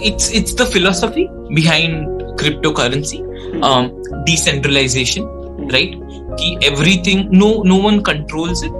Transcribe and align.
it's 0.00 0.30
it's 0.30 0.54
the 0.54 0.66
philosophy 0.66 1.28
behind 1.54 2.22
cryptocurrency 2.40 3.20
um, 3.62 3.90
decentralization 4.24 5.26
right 5.74 5.98
कि 6.40 6.56
everything 6.70 7.28
no 7.30 7.50
no 7.62 7.76
one 7.76 8.02
controls 8.02 8.62
it 8.62 8.72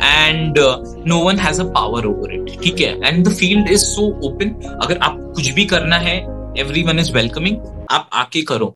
and 0.00 0.58
uh, 0.58 0.78
no 1.04 1.18
one 1.20 1.38
has 1.38 1.58
a 1.58 1.66
power 1.76 2.02
over 2.12 2.30
it 2.30 2.56
ठीक 2.62 2.80
है 2.80 3.00
and 3.10 3.26
the 3.26 3.34
field 3.40 3.70
is 3.76 3.84
so 3.96 4.06
open 4.28 4.54
अगर 4.84 4.98
आप 5.08 5.18
कुछ 5.36 5.50
भी 5.54 5.64
करना 5.74 5.96
है 6.08 6.16
everyone 6.64 7.04
is 7.04 7.12
welcoming 7.18 7.60
आप 7.90 8.10
आके 8.22 8.42
करो 8.52 8.74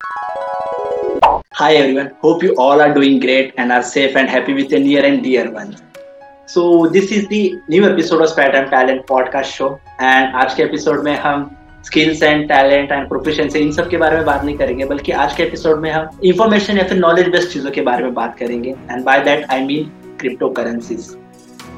Hi 1.59 1.75
everyone, 1.75 2.11
hope 2.20 2.43
you 2.45 2.55
all 2.64 2.80
are 2.80 2.93
doing 2.95 3.18
great 3.18 3.55
and 3.59 3.73
are 3.73 3.82
safe 3.82 4.16
and 4.16 4.29
happy 4.30 4.55
with 4.55 4.70
your 4.70 4.79
near 4.80 5.05
and 5.05 5.25
dear 5.25 5.50
ones. 5.50 5.82
So 6.46 6.86
this 6.86 7.11
is 7.11 7.27
the 7.29 7.41
new 7.68 7.84
episode 7.84 8.23
of 8.23 8.29
Spare 8.29 8.52
Time 8.52 8.70
Talent 8.70 9.07
podcast 9.07 9.57
show 9.57 9.70
and 9.98 10.36
आज 10.43 10.55
के 10.55 10.62
episode 10.62 11.02
में 11.05 11.14
हम 11.25 11.57
skills 11.85 12.23
and 12.23 12.49
talent 12.49 12.93
and 12.93 13.09
proficiency 13.09 13.59
इन 13.59 13.71
सब 13.73 13.89
के 13.91 13.96
बारे 13.96 14.17
में 14.17 14.25
बात 14.27 14.45
नहीं 14.45 14.57
करेंगे, 14.57 14.85
बल्कि 14.85 15.13
आज 15.13 15.35
के 15.35 15.43
एपिसोड 15.43 15.81
में 15.81 15.91
हम 15.91 16.19
इंफॉर्मेशन 16.25 16.79
या 16.79 16.85
फिर 16.85 16.99
नॉलेज 16.99 17.29
बेस्ड 17.29 17.49
चीज़ों 17.50 17.71
के 17.71 17.81
बारे 17.82 18.05
में 18.05 18.14
बात 18.14 18.36
करेंगे। 18.39 18.71
And 18.91 19.05
by 19.05 19.21
that 19.25 19.45
I 19.50 19.64
mean 19.64 19.91
crypto 20.21 20.49
currencies 20.50 21.17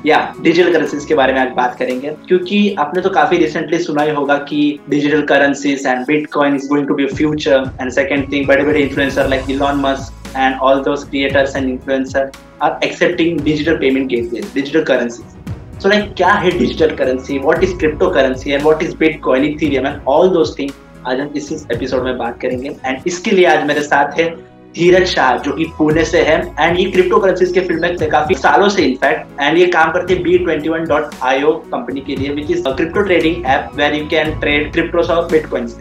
या 0.07 0.19
डिजिटल 0.43 0.73
करेंसीज 0.73 1.05
के 1.05 1.15
बारे 1.15 1.33
में 1.33 1.41
आज 1.41 1.49
बात 1.57 1.75
करेंगे। 1.79 2.11
क्योंकि 2.29 2.75
आपने 2.79 3.01
तो 3.03 3.11
काफ़ी 3.11 3.39
रिसेंटली 3.39 3.79
सुना 3.79 4.03
ही 4.03 4.11
होगा 4.11 4.37
कि 4.49 4.79
digital 4.91 5.23
currencies 5.27 5.87
and 5.87 6.07
bitcoin 6.07 6.57
is 6.57 6.69
going 6.69 6.87
to 6.89 6.95
be 6.95 7.07
future 7.07 7.71
and 7.81 7.91
second 7.93 8.33
thing 8.33 8.47
बड़े 8.49 8.65
बड़े 8.65 8.81
influencer 8.83 9.29
like 9.29 9.51
Elon 9.51 9.81
Musk 9.81 10.37
and 10.37 10.57
all 10.61 10.83
those 10.83 11.05
creators 11.05 11.57
and 11.57 11.69
influencer 11.69 12.31
are 12.63 12.79
accepting 12.85 13.41
digital 13.41 13.77
payment 13.77 14.09
gateway 14.09 14.41
digital 14.55 14.83
currencies 14.83 15.40
So, 15.83 15.91
like, 15.91 16.09
क्या 16.17 16.31
है 16.41 16.51
digital 16.59 16.91
currency 16.97 17.39
what 17.39 17.63
is 17.65 17.77
crypto 17.79 18.09
currency 18.15 18.51
and 18.51 18.63
what 18.63 18.83
is 18.83 18.97
bitcoin 18.97 19.45
Ethereum 19.45 19.87
and 19.87 20.01
all 20.09 20.29
those 20.31 20.55
thing 20.59 20.71
आज 21.09 21.21
हम 21.21 21.33
इस 21.37 21.67
episode 21.73 22.03
में 22.05 22.19
बात 22.19 22.41
करेंगे। 22.41 22.69
And 22.87 23.07
इसके 23.07 23.31
लिए 23.31 23.47
आज 23.47 23.65
मेरे 23.67 23.83
साथ 23.83 24.19
है 24.19 24.29
धीरज 24.75 25.07
शाह, 25.09 25.37
जो 25.37 25.53
कि 25.53 25.65
पुणे 25.79 26.05
से 26.05 26.23
है। 26.23 26.37
एंड 26.61 26.79
ये 26.79 26.85
क्रिप्टो 26.91 27.19
करेंसीज 27.21 27.53
के 27.53 27.61
फ़ील्ड 27.61 27.81
में 27.83 28.11
काफ़ी 28.11 28.35
सालों 28.35 28.69
से 28.69 28.83
इनफैक्ट 28.83 29.41
एंड 29.41 29.59
ये 29.59 29.67
काम 29.79 29.93
करते 29.93 30.15
B 30.27 30.37
twenty 30.45 30.69
one 30.69 30.85
dot 30.89 31.15
IO 31.31 31.53
company 31.73 32.01
के 32.01 32.17
लिए 32.17 32.35
which 32.35 32.51
is 32.51 32.69
crypto 32.69 33.03
trading 33.03 33.47
app 33.55 33.71
where 33.77 33.95
you 33.95 34.07
can 34.11 34.39
trade 34.41 34.73
cryptos 34.73 35.11
of 35.11 35.33
bitcoins 35.33 35.77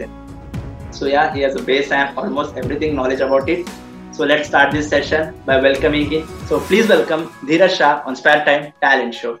so 0.98 1.06
yeah 1.08 1.30
he 1.34 1.40
has 1.40 1.58
a 1.58 1.64
base 1.66 1.92
and 1.92 2.18
almost 2.18 2.58
everything 2.64 2.96
knowledge 2.96 3.22
about 3.22 3.48
it 3.48 3.64
So, 4.12 4.26
let's 4.28 4.48
start 4.48 4.72
this 4.72 4.88
session 4.88 5.28
by 5.46 5.58
welcoming 5.66 6.10
him. 6.10 6.26
So, 6.48 6.58
please 6.72 6.90
welcome 6.94 7.24
Dheeraj 7.52 7.78
Shah 7.78 7.94
on 8.04 8.20
Spare 8.22 8.44
Time 8.44 8.68
Talent 8.82 9.14
Show. 9.14 9.38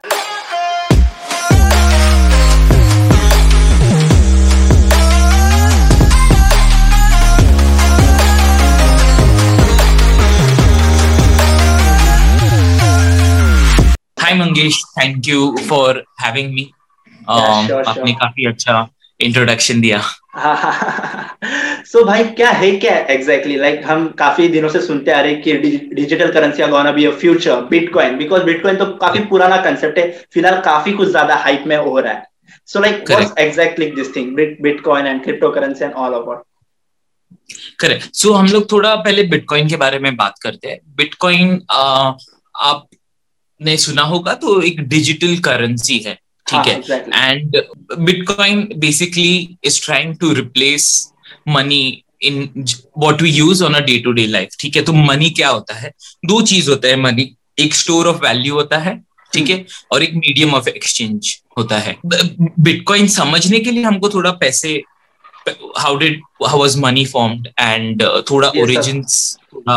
Hi 14.30 14.38
Mangesh 14.38 14.82
thank 14.98 15.28
you 15.28 15.56
for 15.68 16.04
having 16.20 16.52
me 16.54 16.70
आपने 17.28 18.12
काफ़ी 18.12 18.46
अच्छा 18.46 18.88
introduction 19.20 19.80
दिया। 19.80 19.98
सो 21.86 21.98
so, 22.00 22.06
भाई 22.06 22.24
क्या 22.24 22.50
है 22.50 22.70
क्या 22.70 22.96
exactly 22.96 23.54
exactly? 23.54 23.60
Like 23.60 23.74
like, 23.74 23.90
हम 23.90 24.08
काफ़ी 24.08 24.48
दिनों 24.48 24.68
से 24.68 24.80
सुनते 24.80 25.10
आ 25.10 25.20
रहे 25.20 25.34
कि 25.34 25.52
digital 25.94 26.32
currency 26.32 26.66
gonna 26.66 26.92
be 26.92 27.04
a 27.04 27.10
future 27.10 27.60
bitcoin 27.60 28.16
because 28.18 28.42
bitcoin 28.42 28.76
तो 28.76 28.86
काफ़ी 28.86 29.24
पुराना 29.24 29.56
कंसेप्ट 29.56 29.98
है। 29.98 30.10
फ़िलहाल 30.34 30.60
काफ़ी 30.60 30.92
कुछ 30.92 31.08
ज़्यादा 31.08 31.36
हाइप 31.36 31.64
में 31.66 31.76
हो 31.76 31.98
रहा 31.98 32.12
है। 32.12 32.26
So 32.66 32.80
like 32.80 33.04
what's 33.10 33.34
exactly 33.38 33.90
this 33.90 34.16
thing 34.16 34.36
bitcoin 34.36 35.06
and 35.06 35.24
crypto 35.24 35.50
currency 35.50 35.84
and 35.84 35.92
all 35.92 36.12
about 36.12 36.44
correct 37.80 38.14
so 38.14 38.32
हम 38.32 38.46
लोग 38.46 38.70
थोड़ा 38.72 38.94
पहले 38.94 39.22
बिटकॉइन 39.22 39.68
के 39.68 39.76
बारे 39.76 39.98
में 39.98 40.16
बात 40.16 40.38
करते 40.42 40.68
हैं। 40.68 40.78
बिटकॉइन 40.96 41.60
आप 41.70 42.86
ने 43.62 43.76
सुना 43.76 44.02
होगा 44.02 44.34
तो 44.34 44.60
एक 44.62 44.80
डिजिटल 44.88 45.36
करेंसी 45.44 45.98
है 45.98 46.14
ठीक 46.46 46.66
है 46.66 47.02
and 47.30 47.56
bitcoin 47.98 48.68
basically 48.76 49.58
is 49.64 49.80
trying 49.84 50.16
to 50.20 50.32
replace 50.34 50.86
money 51.48 51.82
in 52.22 52.64
what 52.98 53.22
we 53.22 53.30
use 53.30 53.64
on 53.64 53.74
a 53.74 53.80
day 53.80 53.98
to 53.98 54.12
day 54.12 54.26
life 54.26 54.56
ठीक 54.60 54.76
है? 54.76 54.82
तो 54.82 54.92
मनी 54.92 55.30
क्या 55.30 55.48
होता 55.48 55.74
है? 55.74 55.92
दो 56.26 56.40
चीज़ 56.42 56.70
होता 56.70 56.88
है 56.88 56.96
मनी 57.00 57.30
एक 57.58 57.74
स्टोर 57.74 58.06
ऑफ़ 58.06 58.16
वैल्यू 58.24 58.54
होता 58.54 58.78
है 58.78 59.00
ठीक 59.32 59.50
है. 59.50 59.64
और 59.92 60.02
एक 60.02 60.14
मीडियम 60.14 60.54
ऑफ़ 60.54 60.68
एक्सचेंज 60.68 61.36
होता 61.58 61.78
है। 61.78 61.96
बिटकॉइन 62.06 63.06
समझने 63.08 63.58
के 63.60 63.70
लिए 63.70 63.84
हमको 63.84 64.08
थोड़ा 64.10 64.30
पैसे 64.40 64.82
how 65.78 65.96
did 65.98 66.20
how 66.46 66.58
was 66.60 66.76
money 66.78 67.04
formed 67.06 67.48
and 67.58 68.02
थोड़ा 68.30 68.48
ओरिजिन 68.62 69.02
थोड़ा 69.02 69.76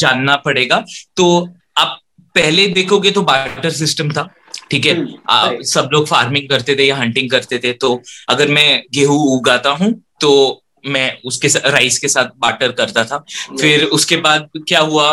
जानना 0.00 0.36
पड़ेगा। 0.36 0.84
तो 1.16 1.48
आप 1.78 1.98
पहले 2.34 2.66
देखोगे 2.66 3.10
तो 3.10 3.22
बार्टर 3.22 3.70
सिस्टम 3.70 4.10
था 4.10 4.34
ठीक 4.70 4.86
है? 4.86 4.94
हम्म, 4.94 5.62
सब 5.62 5.88
लोग 5.92 6.06
फ़ार्मिंग 6.06 6.48
करते 6.48 6.76
थे 6.76 6.84
या 6.84 6.96
हंटिंग 6.96 7.30
करते 7.30 7.58
थे 7.58 7.72
तो 7.72 8.02
अगर 8.28 8.48
मैं 8.48 8.82
गेहूँ 8.94 9.38
उगाता 9.38 9.70
हूँ 9.70 9.92
तो 10.20 10.62
मैं 10.86 11.18
उसके 11.24 11.48
राइस 11.48 11.98
के 11.98 12.08
साथ 12.08 12.24
बाटर 12.38 12.72
करता 12.72 13.04
था। 13.04 13.24
फिर 13.60 13.84
उसके 13.84 14.16
बाद 14.16 14.48
क्या 14.56 14.80
हुआ? 14.80 15.12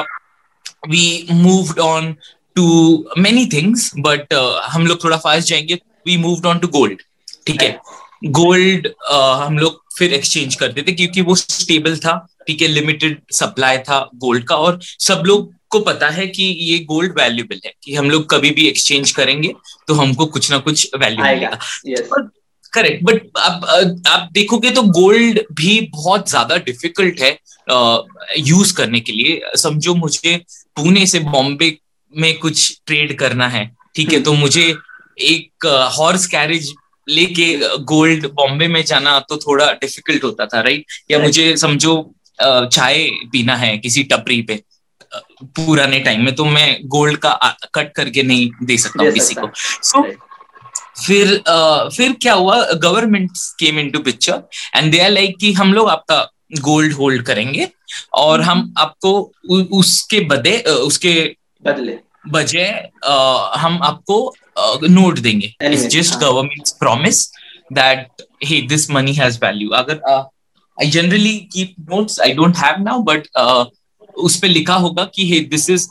We 0.89 1.27
moved 1.31 1.79
on 1.79 2.15
to 2.55 3.05
many 3.17 3.45
things 3.45 3.91
but 3.99 4.33
हम 4.63 4.87
लोग 4.87 5.03
थोड़ा 5.03 5.17
फास्ट 5.17 5.47
जाएँगे 5.47 5.79
we 6.07 6.17
moved 6.17 6.45
on 6.45 6.59
to 6.59 6.67
gold 6.67 7.01
ठीक 7.47 7.61
है? 7.61 7.79
गोल्ड 8.25 8.87
uh, 8.87 9.45
हम 9.45 9.59
लोग 9.59 9.83
फिर 9.97 10.13
एक्सचेंज 10.13 10.55
करते 10.55 10.81
थे 10.81 10.91
क्योंकि 10.91 11.21
वो 11.21 11.35
स्टेबल 11.35 11.97
था 11.97 12.27
ठीक 12.47 12.61
है? 12.61 12.67
लिमिटेड 12.67 13.21
सप्लाई 13.31 13.77
था 13.77 14.09
गोल्ड 14.15 14.43
का 14.43 14.55
और 14.55 14.79
सब 14.83 15.23
लोग 15.25 15.58
को 15.71 15.79
पता 15.81 16.09
है 16.09 16.27
कि 16.27 16.43
ये 16.43 16.77
गोल्ड 16.85 17.19
वैल्यूबल 17.19 17.59
है 17.65 17.73
कि 17.83 17.95
हम 17.95 18.09
लोग 18.09 18.29
कभी 18.29 18.49
भी 18.51 18.67
एक्सचेंज 18.67 19.11
करेंगे 19.11 19.53
तो 19.87 19.93
हमको 19.93 20.25
कुछ 20.27 20.51
ना 20.51 20.57
कुछ 20.59 20.89
वैल्यू 20.95 21.23
मिलेगा। 21.23 21.59
करेक्ट 22.73 23.03
बट 23.03 23.37
आप 23.39 23.65
आप 24.07 24.29
देखोगे 24.33 24.71
तो 24.71 24.81
गोल्ड 24.93 25.39
भी 25.53 25.79
बहुत 25.93 26.29
ज़्यादा 26.29 26.57
डिफ़िकल्ट 26.65 27.21
है 27.21 27.37
यूज़ 28.39 28.73
करने 28.75 28.99
के 28.99 29.11
लिए। 29.11 29.41
समझो 29.57 29.95
मुझे 29.95 30.35
पुणे 30.77 31.05
से 31.05 31.19
बॉम्बे 31.21 31.75
में 32.13 32.37
कुछ 32.39 32.79
ट्रेड 32.85 33.17
करना 33.19 33.47
है 33.47 33.65
ठीक 33.95 34.09
है? 34.09 34.15
हम्म। 34.15 34.25
तो 34.25 34.33
मुझे 34.33 34.73
एक 35.17 35.65
हॉर्स 35.97 36.25
कैरेज 36.27 36.73
लेके 37.07 37.53
गोल्ड 37.85 38.25
बॉम्बे 38.33 38.67
में 38.67 38.83
जाना 38.85 39.19
तो 39.19 39.37
थोड़ा 39.37 39.71
डिफ़िकल्ट 39.73 40.23
होता 40.23 40.45
था 40.45 40.61
राइट 40.61 40.85
या 41.11 41.19
मुझे 41.19 41.55
समझो 41.57 41.93
चाय 42.41 43.09
पीना 43.31 43.55
है 43.57 43.77
किसी 43.77 44.03
टपरी 44.11 44.41
पे 44.41 44.61
पुराने 45.43 45.99
टाइम 45.99 46.23
में 46.25 46.33
तो 46.35 46.45
मैं 46.45 46.77
गोल्ड 46.87 47.17
का 47.17 47.33
कट 47.75 47.93
करके 47.95 48.23
नहीं 48.23 48.49
दे 48.63 48.77
सकता 48.77 49.03
हूँ 49.03 49.11
किसी 49.11 49.35
को। 49.35 49.49
सो 49.55 49.99
so, 49.99 50.05
फिर 50.97 51.27
uh, 51.27 51.89
फिर 51.95 52.13
क्या 52.21 52.33
हुआ? 52.33 52.61
Government 52.73 53.31
came 53.59 53.79
into 53.89 53.99
picture 53.99 54.41
and 54.75 54.91
they 54.91 54.99
are 54.99 55.09
like 55.09 55.37
कि 55.39 55.53
हम 55.53 55.73
लोग 55.73 55.89
आपका 55.89 56.21
गोल्ड 56.61 56.93
होल्ड 56.93 57.23
करेंगे 57.25 57.67
और 58.13 58.41
हम. 58.41 58.73
आपको 58.77 59.11
उ, 59.51 59.61
उसके 59.79 60.19
बदे 60.27 60.57
उसके 60.59 61.13
बदले। 61.63 61.97
बजाय 62.27 62.69
हम 63.57 63.79
आपको 63.83 64.35
नोट 64.89 65.19
देंगे। 65.19 65.53
It's 65.63 65.85
just 65.87 66.19
government 66.19 66.69
promise 66.79 67.27
that 67.73 68.23
hey 68.43 68.61
this 68.67 68.89
money 68.91 69.13
has 69.13 69.37
value 69.43 69.69
अगर 69.75 70.01
I 70.07 70.89
generally 70.89 71.37
keep 71.53 71.75
notes 71.89 72.19
I 72.19 72.33
don't 72.33 72.57
have 72.57 72.81
now 72.83 73.01
but 73.03 73.27
उस 74.19 74.35
पे 74.39 74.47
लिखा 74.47 74.75
होगा 74.75 75.03
कि 75.15 75.29
hey 75.31 75.39
this 75.49 75.69
is 75.69 75.87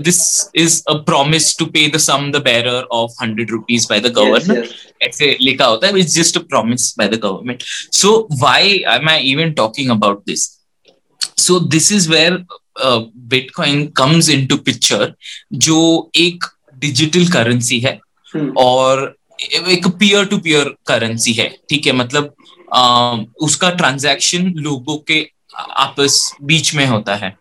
this 0.00 0.18
is 0.56 0.82
a 0.88 0.92
promise 1.06 1.56
to 1.58 1.66
pay 1.66 1.86
the 1.88 1.98
sum 2.00 2.30
the 2.32 2.42
bearer 2.44 2.82
of 2.92 3.22
hundred 3.22 3.50
rupees 3.50 3.86
by 3.90 4.00
the 4.00 4.12
government 4.16 4.68
ऐसे 5.02 5.36
लिखा 5.40 5.66
होता 5.66 5.86
है 5.86 5.98
it's 6.00 6.14
just 6.14 6.36
a 6.36 6.40
promise 6.48 6.94
by 6.98 7.08
the 7.08 7.20
government 7.22 7.62
so 7.92 8.16
why 8.32 8.76
am 8.94 9.08
I 9.08 9.30
even 9.32 9.52
talking 9.52 9.90
about 9.90 10.22
this 10.26 10.48
so 11.38 11.58
this 11.68 11.92
is 11.92 12.10
where 12.10 12.44
bitcoin 13.28 13.86
comes 13.96 14.28
into 14.28 14.56
picture 14.64 15.12
जो 15.66 15.78
एक 16.16 16.44
digital 16.78 17.26
currency 17.28 17.78
है 17.80 17.98
hmm. 18.34 18.50
और 18.56 19.14
एक 19.40 19.86
peer 19.98 20.24
to 20.24 20.38
peer 20.38 20.74
currency 20.86 21.32
है 21.32 21.48
ठीक 21.70 21.86
है? 21.86 21.92
मतलब 21.92 22.34
uh, 22.76 23.24
उसका 23.40 23.70
ट्रांजैक्शन 23.70 24.52
लोगों 24.58 24.96
के 24.98 25.20
आपस 25.56 26.20
बीच 26.42 26.74
में 26.74 26.86
होता 26.86 27.14
है। 27.14 27.36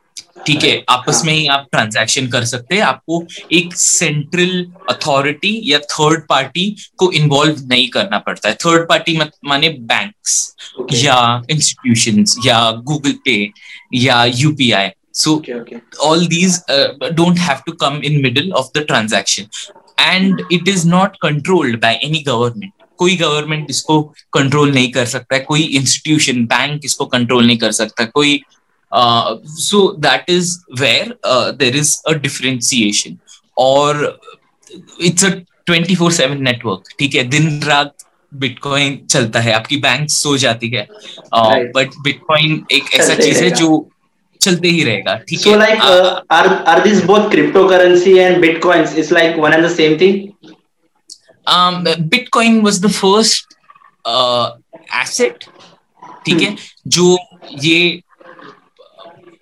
ठीक 0.47 0.63
है 0.63 0.83
आपस 0.89 1.21
में 1.25 1.33
ही 1.33 1.45
आप 1.47 1.67
ट्रांजैक्शन 1.71 2.27
कर 2.27 2.43
सकते 2.45 2.75
हैं। 2.75 2.81
आपको 2.83 3.23
एक 3.53 3.75
सेंट्रल 3.75 4.65
अथॉरिटी 4.89 5.59
या 5.65 5.79
थर्ड 5.93 6.23
पार्टी 6.29 6.69
को 6.97 7.11
इन्वॉल्व 7.11 7.61
नहीं 7.67 7.87
करना 7.89 8.17
पड़ता 8.19 8.49
है। 8.49 8.55
थर्ड 8.55 8.87
पार्टी 8.89 9.17
मत, 9.17 9.31
माने 9.45 9.69
बैंक्स 9.69 10.55
okay. 10.81 11.03
या 11.03 11.41
इंस्टीट्यूशंस 11.51 12.37
या 12.45 12.59
गूगल 12.71 13.13
पे 13.25 13.37
या 13.93 14.23
UPI 14.25 14.89
so 15.13 15.41
all 16.03 16.25
these 16.27 16.61
don't 16.69 17.39
have 17.39 17.61
to 17.65 17.71
come 17.81 18.01
in 18.03 18.21
middle 18.23 18.51
of 18.51 18.67
the 18.77 18.85
transaction 18.87 19.47
and 19.99 20.41
it 20.51 20.67
is 20.67 20.87
not 20.87 21.17
controlled 21.21 21.79
by 21.85 21.93
any 22.03 22.23
government. 22.27 22.71
कोई 22.97 23.15
गवर्नमेंट 23.15 23.69
इसको 23.69 24.01
कंट्रोल 24.33 24.71
नहीं 24.71 24.91
कर 24.91 25.05
सकता 25.05 25.35
है 25.35 25.41
कोई 25.41 25.61
इंस्टीट्यूशन 25.61 26.45
बैंक 26.45 26.85
इसको 26.85 27.05
कंट्रोल 27.05 27.47
नहीं 27.47 27.57
कर 27.57 27.71
सकता 27.71 28.05
कोई 28.05 28.41
so 28.93 29.87
that 29.99 30.29
is 30.29 30.57
where 30.79 31.15
there 31.57 31.75
is 31.75 31.97
a 32.07 32.13
differentiation 32.13 33.17
और 33.57 34.19
it's 35.01 35.25
a 35.25 35.29
twenty 35.65 35.95
four 35.95 36.11
seven 36.11 36.43
network 36.43 36.93
ठीक 36.99 37.15
है? 37.15 37.23
दिन 37.23 37.61
रात 37.63 37.93
बिटकॉइन 38.33 38.99
चलता 39.09 39.39
है 39.39 39.51
आपकी 39.53 39.77
बैंक 39.77 40.09
सो 40.09 40.37
जाती 40.37 40.69
है 40.69 40.87
बट 41.33 41.89
uh, 41.89 42.03
बिटकॉइन 42.03 42.55
right. 42.55 42.71
एक 42.71 42.93
ऐसा 42.93 43.15
चीज़ 43.15 43.43
है 43.43 43.51
जो 43.51 43.89
चलते 44.41 44.67
ही 44.67 44.83
रहेगा 44.83 45.15
ठीक 45.29 45.39
so 45.39 45.47
है? 45.47 45.57
like 45.59 45.83
uh, 45.83 46.21
are 46.37 46.49
are 46.71 46.81
these 46.87 47.01
both 47.11 47.31
cryptocurrency 47.31 48.15
and 48.25 48.43
bitcoins? 48.43 48.97
Is 49.03 49.11
like 49.11 49.37
one 49.45 49.53
and 49.53 49.65
the 49.65 49.73
same 49.75 49.97
thing? 49.97 50.19
Um 51.47 51.83
bitcoin 52.09 52.61
was 52.61 52.79
the 52.81 52.89
first 52.89 53.57
uh, 54.05 54.49
asset 55.03 55.49
ठीक 56.25 56.41
है 56.41 56.49
hmm. 56.49 56.59
जो 56.87 57.17
ये 57.63 58.01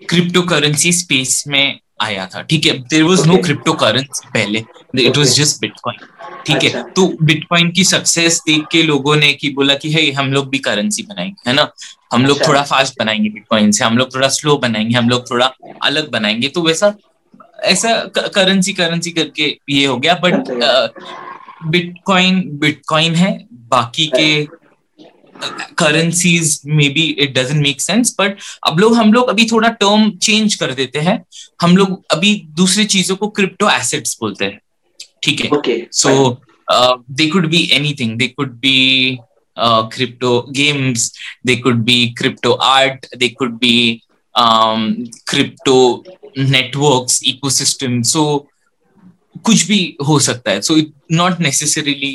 क्रिप्टो 0.10 0.42
करेंसी 0.42 0.92
स्पेस 0.94 1.44
में 1.48 1.80
आया 2.02 2.26
था 2.26 2.42
ठीक 2.42 2.66
है 2.66 2.78
there 2.88 3.04
was 3.04 3.28
no 3.28 3.38
crypto 3.38 3.74
currency 3.74 4.28
पहले 4.34 4.64
इट 5.06 5.18
वॉज़ 5.18 5.34
जस्ट 5.36 5.62
बिटकॉइन 5.62 6.08
ठीक 6.48 6.64
है 6.64 6.70
अच्छा। 6.70 6.82
तो 6.96 7.08
बिटकॉइन 7.22 7.72
की 7.72 7.84
सक्सेस 7.84 8.42
देख 8.48 8.66
के 8.72 8.84
लोगों 8.84 9.16
ने 9.16 9.32
की 9.34 9.50
बोला 9.50 9.76
कि 9.76 9.92
है 9.92 10.12
हम 10.12 10.34
लोग 10.34 10.50
भी 10.50 10.60
करेंसी 10.60 11.04
बनाएँगे 11.04 11.50
है 11.50 11.56
ना 11.56 11.70
हम 12.14 12.26
लोग 12.26 12.38
अच्छा। 12.38 12.48
थोड़ा 12.48 12.62
फास्ट 12.64 13.00
बनाएँगे 13.00 13.30
बिटकॉइन 13.30 13.72
से 13.72 13.86
हम 13.86 13.98
लोग 13.98 14.14
थोड़ा 14.16 14.28
स्लो 14.28 14.58
बनाएँगे 14.58 14.96
हम 14.96 15.10
लोग 15.10 15.30
थोड़ा 15.32 15.52
अलग 15.84 16.10
बनाएँगे 16.12 16.48
तो 16.48 16.62
वैसा 16.62 16.94
ऐसा 17.64 17.94
करेंसी 18.16 18.74
करेंसी 18.74 19.12
करके 19.12 19.58
ये 19.70 19.86
हो 19.86 19.98
गया 19.98 20.14
बट 20.24 20.50
बिटकॉइन 21.66 22.42
बिटकॉइन 22.60 23.16
है 23.16 23.48
बाकी 23.52 24.06
के 24.16 24.46
currencies 25.78 26.62
maybe 26.90 27.04
it 27.04 27.34
doesn't 27.38 27.62
make 27.64 27.82
sense 27.82 28.16
but 28.20 28.38
अब 28.68 28.80
लोग 28.80 28.96
हम 28.96 29.14
लोग 29.14 29.30
अभी 29.30 29.46
थोड़ा 29.52 29.70
टर्म 29.70 30.10
चेंज 30.18 30.56
कर 30.56 30.74
देते 30.74 31.00
हैं। 31.00 31.24
हम 31.62 31.78
लोग 31.78 32.04
अभी 32.12 32.34
दूसरी 32.58 32.86
चीज़ों 32.86 33.16
को 33.16 33.28
क्रिप्टो 33.28 33.70
एसेट्स 33.70 34.18
बोलते 34.22 34.46
हैं। 34.46 34.60
ठीक 35.24 35.42
है? 35.42 35.88
So 35.92 36.42
they 36.72 37.28
could 37.30 37.48
be 37.50 37.70
anything 37.74 38.18
they 38.18 38.28
could 38.28 38.52
be 38.60 39.20
crypto 39.94 40.30
games 40.52 41.02
they 41.48 41.56
could 41.64 41.82
be 41.86 41.98
crypto 42.20 42.54
art 42.68 43.04
they 43.20 43.28
could 43.30 43.60
be 43.60 44.02
um, 44.36 45.06
crypto 45.32 45.76
networks 46.36 47.20
ecosystem. 47.32 48.04
So 48.04 48.48
कुछ 49.46 49.66
भी 49.68 49.80
हो 50.08 50.18
सकता 50.20 50.52
है। 50.52 50.62
So 50.62 50.78
it 50.78 50.92
not 51.12 51.40
necessarily 51.42 52.14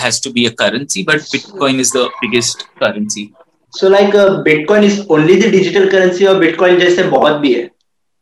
has 0.00 0.22
to 0.24 0.30
be 0.32 0.44
a 0.46 0.50
currency 0.58 1.02
but 1.02 1.22
bitcoin 1.32 1.80
is 1.80 1.92
the 1.96 2.08
biggest 2.20 2.62
currency 2.82 3.30
so 3.72 3.88
like 3.88 4.16
bitcoin 4.44 4.84
is 4.84 5.00
only 5.10 5.36
the 5.40 5.50
digital 5.50 5.90
currency 5.90 6.24
और 6.24 6.38
bitcoin 6.38 6.78
जैसे 6.80 7.02
बहुत 7.02 7.36
भी 7.36 7.52
है? 7.54 7.62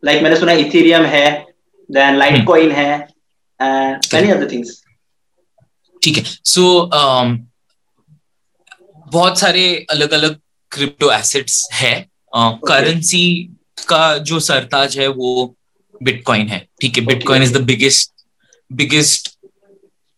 लाइक 0.02 0.16
like, 0.16 0.22
मैंने 0.22 0.40
सुना 0.40 0.52
इथेरियम 0.64 1.04
है 1.04 1.28
देन 1.88 2.16
लाइट 2.18 2.44
कॉइन 2.46 2.70
है 2.72 2.92
एंड 3.60 4.14
मेनी 4.14 4.30
अदर 4.30 4.50
थिंग्स 4.52 4.82
ठीक 6.02 6.16
है। 6.16 6.24
सो 6.24 6.62
um, 6.94 7.38
बहुत 9.12 9.38
सारे 9.38 9.64
अलग 9.90 10.12
अलग 10.12 10.38
क्रिप्टो 10.72 11.10
एसेट्स 11.12 11.68
है। 11.72 11.94
Currency 12.34 13.24
uh, 13.34 13.50
okay. 13.50 13.86
का 13.88 14.18
जो 14.18 14.38
सरताज 14.40 14.98
है 14.98 15.08
वो 15.08 15.56
बिटकॉइन 16.02 16.48
है। 16.48 16.66
ठीक 16.80 16.98
है 16.98 17.04
bitcoin 17.06 17.42
is 17.42 17.52
the 17.54 17.60
biggest 17.64 18.09
biggest 18.70 19.36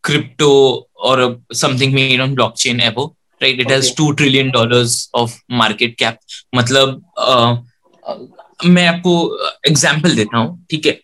crypto 0.05 0.87
or 0.97 1.39
something 1.53 1.93
made 1.93 2.21
on 2.21 2.35
blockchain 2.37 2.81
ever 2.81 3.07
right 3.41 3.59
it 3.59 3.67
okay. 3.67 3.75
has 3.75 3.95
2 3.95 4.15
trillion 4.15 4.51
dollars 4.51 5.09
of 5.15 5.37
market 5.63 5.97
cap 5.97 6.19
मतलब 6.55 7.03
uh, 7.19 7.57
मैं 8.65 8.87
आपको 8.87 9.13
एग्ज़ाम्पल 9.69 10.15
देता 10.17 10.39
हूँ 10.39 10.65
ठीक 10.71 10.87
है 10.87 11.01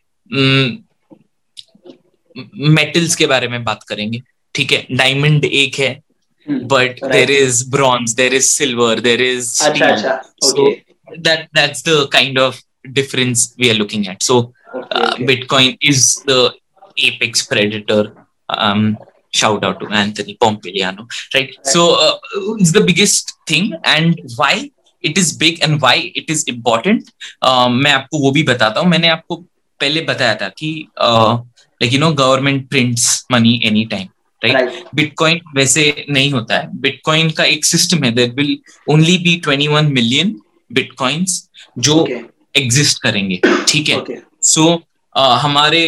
मेटल्स 2.75 3.15
के 3.17 3.27
बारे 3.27 3.49
में 3.49 3.63
बात 3.65 3.83
करेंगे 3.89 4.21
ठीक 4.55 4.73
है 4.73 4.87
डायमंड 4.91 5.45
एक 5.45 5.79
है 5.79 5.91
but 6.47 7.05
there 7.13 7.31
is 7.31 7.69
bronze 7.71 8.15
there 8.17 8.35
is 8.35 8.47
silver 8.49 9.01
there 9.01 9.23
is 9.23 9.53
that 11.19 11.49
that's 11.55 11.85
the 11.89 12.09
kind 12.13 12.39
of 12.39 12.63
difference 12.85 13.55
we 13.59 13.71
are 13.71 13.75
looking 13.75 14.07
at 14.09 14.23
so 14.23 14.37
okay, 14.39 14.79
okay. 14.79 14.99
Uh, 15.01 15.15
bitcoin 15.29 15.77
is 15.81 16.23
the 16.27 16.55
apex 16.99 17.47
predator. 17.47 18.13
Um, 18.49 18.99
shout 19.31 19.65
out 19.65 19.79
to 19.81 19.87
Anthony 19.89 20.37
Pompiliano, 20.41 21.07
right? 21.35 21.55
So 21.63 21.95
uh, 21.95 22.19
it's 22.59 22.73
the 22.73 22.81
biggest 22.81 23.35
thing, 23.47 23.73
and 23.85 24.19
why 24.37 24.71
it 25.05 25.19
is 25.19 25.33
big 25.33 25.63
and 25.63 25.81
why 25.81 26.13
it 26.15 26.31
is 26.31 26.45
important. 26.45 27.11
Uh, 27.43 27.69
मैं 27.69 27.93
आपको 27.93 28.19
वो 28.19 28.31
भी 28.31 28.43
बताता 28.43 28.81
हूँ 28.81 28.89
मैंने 28.89 29.09
आपको 29.09 29.37
पहले 29.81 30.01
बताया 30.01 30.35
था 30.35 30.49
कि 30.59 30.71
like 31.01 31.93
you 31.93 31.99
know 31.99 32.11
government 32.13 32.69
prints 32.71 33.27
money 33.33 33.61
any 33.65 33.85
time 33.93 34.09
right 34.45 34.85
bitcoin 34.95 35.41
वैसे 35.57 35.85
नहीं 36.11 36.31
होता 36.33 36.57
है 36.59 36.81
बिटकॉइन 36.81 37.31
का 37.39 37.45
एक 37.45 37.65
सिस्टम 37.65 38.05
है 38.05 38.11
there 38.15 38.33
will 38.39 38.59
only 38.93 39.17
be 39.19 39.41
21 39.47 39.89
million 39.91 40.41
bitcoins 40.73 41.49
जो 41.79 42.07
एग्जिस्ट 42.57 42.97
okay. 42.97 43.03
करेंगे 43.03 43.41
ठीक 43.69 43.89
है 43.89 43.97
सो 43.97 44.05
okay. 44.05 44.21
so, 44.51 44.83
uh, 45.23 45.39
हमारे 45.43 45.83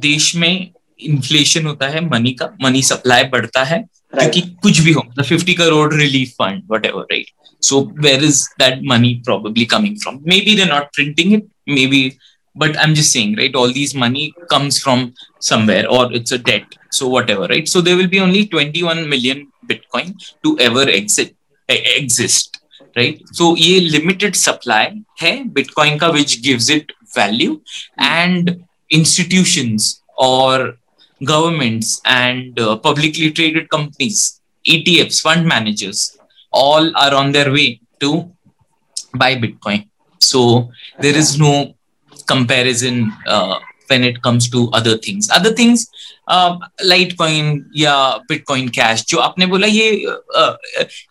देश 0.00 0.34
में 0.36 0.70
इन्फ्लेशन 1.00 1.66
होता 1.66 1.88
है 1.88 2.00
मनी 2.08 2.32
का 2.32 2.50
मनी 2.62 2.82
सप्लाई 2.82 3.24
बढ़ता 3.28 3.64
है 3.64 3.78
क्योंकि 4.14 4.40
कुछ 4.62 4.80
भी 4.80 4.92
हो 4.92 5.02
मतलब 5.08 5.24
fifty 5.24 5.54
crore 5.54 5.92
relief 5.94 6.30
fund 6.32 6.62
whatever 6.86 7.06
right 7.12 7.26
so 7.62 7.80
where 7.98 8.24
is 8.24 8.44
that 8.58 8.80
money 8.84 9.14
probably 9.24 9.64
coming 9.64 9.96
from 9.98 10.20
maybe 10.40 10.54
they 10.56 10.64
not 10.64 10.94
printing 10.94 11.34
it 11.34 11.46
maybe 11.86 12.10
but 12.56 12.76
I 12.76 12.84
am 12.84 12.94
just 12.94 13.12
saying 13.12 13.38
right 13.38 13.56
all 13.56 13.72
these 13.72 13.96
money 13.96 14.30
comes 14.50 14.82
from 14.82 15.08
somewhere 15.42 15.86
और 15.96 16.16
it's 16.16 16.32
a 16.32 16.36
debt 16.46 16.74
so 16.92 17.08
whatever 17.30 17.48
right 17.50 17.68
so 17.68 17.80
there 17.82 17.94
will 17.94 18.06
be 18.06 18.18
only 18.18 18.42
twenty 18.44 18.82
one 18.82 18.98
million 19.08 19.46
bitcoin 19.66 20.14
to 20.44 20.56
ever 20.60 20.90
exit 20.90 21.34
exist 21.68 22.56
right 22.96 23.22
so 23.32 23.54
ये 23.58 23.78
limited 23.80 24.34
supply 24.36 25.02
है 25.20 25.32
bitcoin 25.54 25.98
का 25.98 26.08
which 26.08 26.38
gives 26.40 26.70
it 26.70 26.92
value 27.16 27.60
and 28.02 28.50
institutions 28.94 30.02
or 30.16 30.76
governments 31.24 32.00
and 32.04 32.58
uh, 32.58 32.76
publicly 32.76 33.30
traded 33.30 33.68
companies, 33.68 34.40
ETFs, 34.66 35.20
fund 35.20 35.46
managers, 35.46 36.18
all 36.52 36.90
are 36.96 37.14
on 37.14 37.32
their 37.32 37.52
way 37.52 37.80
to 38.00 38.30
buy 39.14 39.34
Bitcoin. 39.36 39.88
So 40.18 40.70
there 41.00 41.16
is 41.16 41.38
no 41.38 41.74
comparison 42.26 43.12
uh, 43.26 43.58
when 43.88 44.04
it 44.04 44.22
comes 44.22 44.48
to 44.50 44.70
other 44.72 44.96
things. 44.96 45.28
Other 45.30 45.52
things, 45.52 45.86
litecoin 46.30 47.64
या 47.76 47.96
bitcoin 48.28 48.68
cash 48.76 49.04
जो 49.08 49.18
आपने 49.18 49.46
बोला 49.46 49.66
ये 49.66 50.04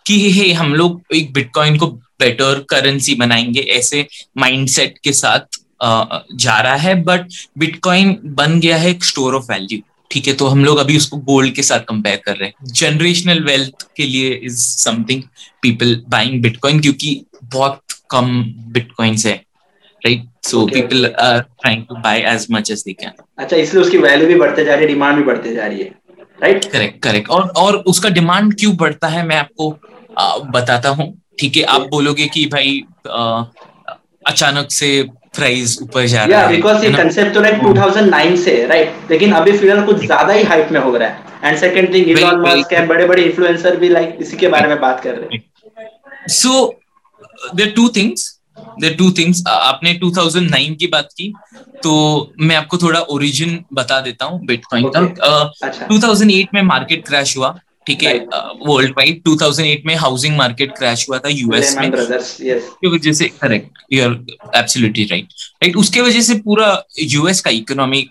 कि 0.08 0.32
हे 0.32 0.52
हम 0.54 0.74
लोग 0.76 1.04
एक 1.16 1.34
bitcoin 1.34 1.78
को 1.78 1.88
बेटर 2.20 2.66
करेंसी 2.70 3.16
बनाएँगे 3.16 3.60
ऐसे 3.78 4.08
माइंडसेट 4.38 4.98
के 5.04 5.14
साथ 5.14 5.60
जा 5.84 6.60
रहा 6.60 6.76
है 6.76 6.96
बट 7.04 7.28
बिटकॉइन 7.58 8.18
बन 8.26 8.60
गया 8.60 8.78
है 8.78 8.90
एक 8.90 9.04
स्टोर 9.04 9.36
ऑफ़ 9.36 9.52
वैल्यू 9.52 9.80
ठीक 10.12 10.28
है 10.28 10.34
तो 10.34 10.48
हम 10.48 10.66
लोग 10.66 10.78
अभी 10.78 10.98
उसको 10.98 11.18
गोल्ड 11.18 11.54
के 11.56 11.64
साथ 11.64 11.80
कंपेयर 11.80 12.22
कर 12.26 12.36
रहे 12.38 12.48
हैं. 12.48 12.74
जनरेशनल 12.74 13.44
वेल्थ 13.44 13.88
के 13.98 14.04
लिए 14.04 14.34
is 14.44 14.58
something 14.58 15.24
people 15.62 15.96
buying 16.10 16.42
bitcoin 16.42 16.80
क्योंकि 16.80 17.26
बहुत 17.44 17.82
कम 18.10 18.44
बिटकॉइन 18.74 19.16
है 19.26 19.34
right 20.02 20.28
so 20.46 20.66
people 20.68 21.06
are 21.06 21.40
trying 21.40 21.84
to 21.84 21.96
buy 21.96 22.20
as 22.28 22.48
much 22.52 22.72
as 22.72 22.84
they 22.84 22.94
can 22.94 23.12
अच्छा 23.38 23.58
इसलिए 23.58 23.84
उसकी 23.84 23.98
वैल्यू 23.98 24.28
भी 24.28 24.36
बढ़ते 24.36 24.66
जा 24.66 24.74
रही 24.74 24.82
है 24.82 24.88
डिमांड 24.88 25.18
भी 25.18 25.24
बढ़ते 25.24 25.56
जा 25.56 25.68
रही 25.68 25.80
है 25.80 25.92
राइट 26.42 26.66
करेक्ट 26.66 27.02
करेक्ट 27.04 27.30
और 27.30 27.48
और 27.58 27.76
उसका 27.88 28.10
डिमांड 28.10 28.54
क्यों 28.60 28.76
बढ़ता 28.76 29.08
है 29.08 29.26
मैं 29.26 29.36
आपको 29.36 29.70
आ, 30.20 30.38
बताता 30.38 30.90
हूँ. 30.90 31.22
ठीक 31.40 31.58
है 31.58 31.64
आप 31.64 31.82
बोलोगे 31.82 32.28
कि 32.28 32.46
भाई 32.46 32.82
आ, 33.10 33.44
अचानक 34.28 34.72
से 34.72 34.90
प्राइस 35.36 35.78
ऊपर 35.82 36.06
जा 36.08 36.24
रहा 36.26 36.42
है 36.42 36.48
बिकॉज़ 36.50 36.86
ये 36.86 36.92
कंसेप्ट 36.94 37.34
तो 37.34 37.42
लाइक 37.42 37.60
2009 37.64 38.36
से 38.38 38.56
राइट 38.68 39.12
लेकिन 39.12 39.34
अभी 39.34 39.58
फ़िलहाल 39.58 39.86
कुछ 39.86 40.06
ज़्यादा 40.06 40.34
ही 40.34 40.44
हाइप 40.44 40.72
में 40.72 40.80
हो 40.80 40.96
रहा 40.98 41.08
है। 41.08 41.32
And 41.44 41.58
second 41.60 41.94
thing 41.94 42.10
Elon 42.10 42.40
Musk 42.42 42.74
है 42.74 42.86
बड़े 42.88 43.06
बड़े 43.08 43.24
इन्फ्लुएंसर 43.24 43.76
भी 43.78 43.90
लाइक 43.90 44.18
इसी 44.22 44.38
के 44.38 44.48
बारे 44.48 44.68
में 44.68 44.80
बात 44.82 45.02
कर 45.04 45.16
रहे 45.16 45.38
हैं। 45.38 46.28
So 46.30 46.52
there 47.56 47.72
two 47.76 47.88
things 47.96 48.30
there 48.82 48.94
two 48.96 49.10
things 49.18 49.44
आपने 49.48 49.94
2009 50.04 50.76
की 50.80 50.88
बात 50.88 51.10
की 51.18 51.34
तो 51.84 51.94
मैं 52.40 52.56
आपको 52.56 52.78
थोड़ा 52.78 53.00
ओरिजिन 53.12 53.64
बता 53.74 54.00
देता 54.02 54.26
हूँ 54.26 54.46
बिटकॉइन 54.46 54.90
का। 54.96 55.02
2008 55.88 56.54
में 56.54 56.62
मार्केट 56.64 57.08
क्रैश 57.08 57.38
हुआ। 57.38 57.56
ठीक 57.88 58.04
है 58.04 58.14
वर्ल्ड 58.68 58.92
वाइड 58.98 59.22
2008 59.28 59.86
में 59.86 59.96
हाउसिंग 59.96 60.38
मार्केट 60.38 60.78
क्रैश 60.78 61.10
हुआ 61.10 61.20
था 61.20 61.30
यूएस 61.30 61.76
में। 61.78 61.92
की 61.92 62.88
वजह 62.88 63.14
से 63.14 63.28
correct 63.42 63.78
you 63.94 64.04
are 64.04 64.12
absolutely 64.56 65.06
right 65.06 65.28
right 65.64 65.76
उसके 65.76 66.02
वजह 66.02 66.22
से 66.22 66.36
पूरा 66.36 66.84
यूएस 67.00 67.42
का 67.42 67.52
इकोनॉमी 67.52 68.02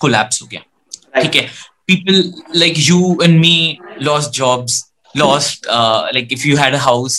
कोलैप्स 0.00 0.42
हो 0.42 0.46
गया। 0.46 1.22
ठीक 1.22 1.34
है 1.36 1.48
people 1.86 2.32
like 2.56 2.74
you 2.78 3.18
and 3.22 3.38
me 3.40 3.78
loss 4.02 4.30
jobs 4.30 4.82
uh, 5.16 6.08
like 6.14 6.32
if 6.32 6.44
you 6.46 6.56
had 6.56 6.74
a 6.74 6.78
house 6.78 7.16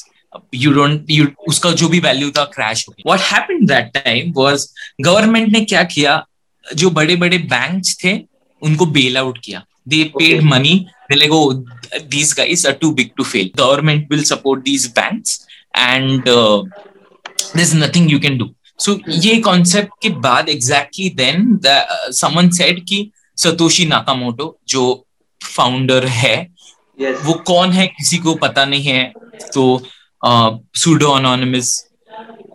you 0.52 0.72
don't 0.74 1.12
you 1.18 1.26
उसका 1.48 1.72
जो 1.72 1.90
भी 1.90 2.00
वैल्यू 2.00 2.30
था 2.32 2.44
क्रैश 2.44 2.86
हो 2.88 2.94
गया। 2.94 3.14
What 3.14 3.32
happened 3.32 3.68
that 3.68 3.92
time 3.94 4.34
was 4.38 4.68
government 5.02 5.50
ने 5.50 5.62
क्या 5.66 5.84
किया 5.84 6.26
जो 6.76 6.90
बड़े 6.90 7.16
बड़े 7.16 7.38
बैंक्स 7.38 7.98
थे 8.04 8.14
उनको 8.62 8.86
बेल 8.86 9.18
आउट 9.18 9.38
किया। 9.44 9.64
They 9.90 10.02
paid 10.18 10.42
okay. 10.42 10.80
Money 11.10 11.20
they 11.20 11.28
like 11.28 11.32
oh 11.32 11.64
these 12.10 12.34
guys 12.34 12.66
are 12.66 12.74
too 12.74 12.94
big 12.94 13.16
to 13.18 13.24
fail 13.24 13.50
government 13.56 14.10
will 14.10 14.24
support 14.24 14.64
these 14.64 14.88
banks 14.88 15.46
and 15.76 16.28
uh, 16.28 16.64
there's 17.54 17.74
nothing 17.74 18.10
you 18.10 18.20
can 18.20 18.38
do 18.38 18.50
so 18.78 19.00
ये 19.08 19.42
concept 19.42 19.90
के 20.02 20.10
बाद 20.10 20.46
exactly 20.50 21.10
then 21.10 21.60
the, 21.62 21.70
uh, 21.70 22.12
someone 22.12 22.52
said 22.52 22.80
कि 22.80 23.12
Satoshi 23.38 23.86
Nakamoto 23.86 24.60
जो 24.68 25.08
founder 25.44 26.06
है 26.06 26.48
yes. 27.02 27.16
वो 27.26 27.34
कौन 27.34 27.72
है 27.72 27.88
किसी 27.88 28.18
को 28.18 28.36
पता 28.36 28.66
नहीं 28.66 28.84
है 28.84 29.14
तो 29.54 29.82
सूडो 30.76 31.08
uh, 31.08 31.18
अनोनिमस 31.18 31.90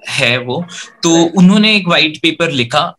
है 0.09 0.38
वो 0.38 0.67
तो 1.02 1.25
उन्होंने 1.38 1.76
एक 1.76 1.88
व्हाइट 1.88 2.17
पेपर 2.23 2.50
लिखा 2.50 2.97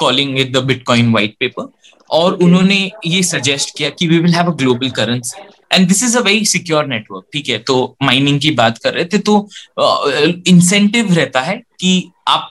calling 0.00 0.38
it 0.38 0.52
the 0.52 0.56
bitcoin 0.56 1.10
white 1.10 1.36
paper 1.40 1.72
और 2.12 2.32
okay. 2.32 2.44
उन्होंने 2.44 2.90
ये 3.06 3.22
सजेस्ट 3.22 3.76
किया 3.78 3.90
कि 3.90 4.06
we 4.08 4.18
will 4.18 4.34
have 4.34 4.50
a 4.52 4.54
global 4.56 4.90
currency 4.90 5.42
and 5.72 5.88
this 5.88 6.02
is 6.04 6.16
a 6.18 6.20
very 6.20 6.44
secure 6.44 6.86
network 6.86 7.24
ठीक 7.32 7.48
है? 7.48 7.58
तो 7.58 7.96
माइनिंग 8.02 8.40
की 8.40 8.50
बात 8.50 8.78
कर 8.78 8.94
रहे 8.94 9.04
थे 9.04 9.18
तो 9.18 9.48
इंसेंटिव 10.46 11.06
uh, 11.06 11.16
रहता 11.16 11.40
है 11.40 11.56
कि 11.80 12.10
आप 12.28 12.50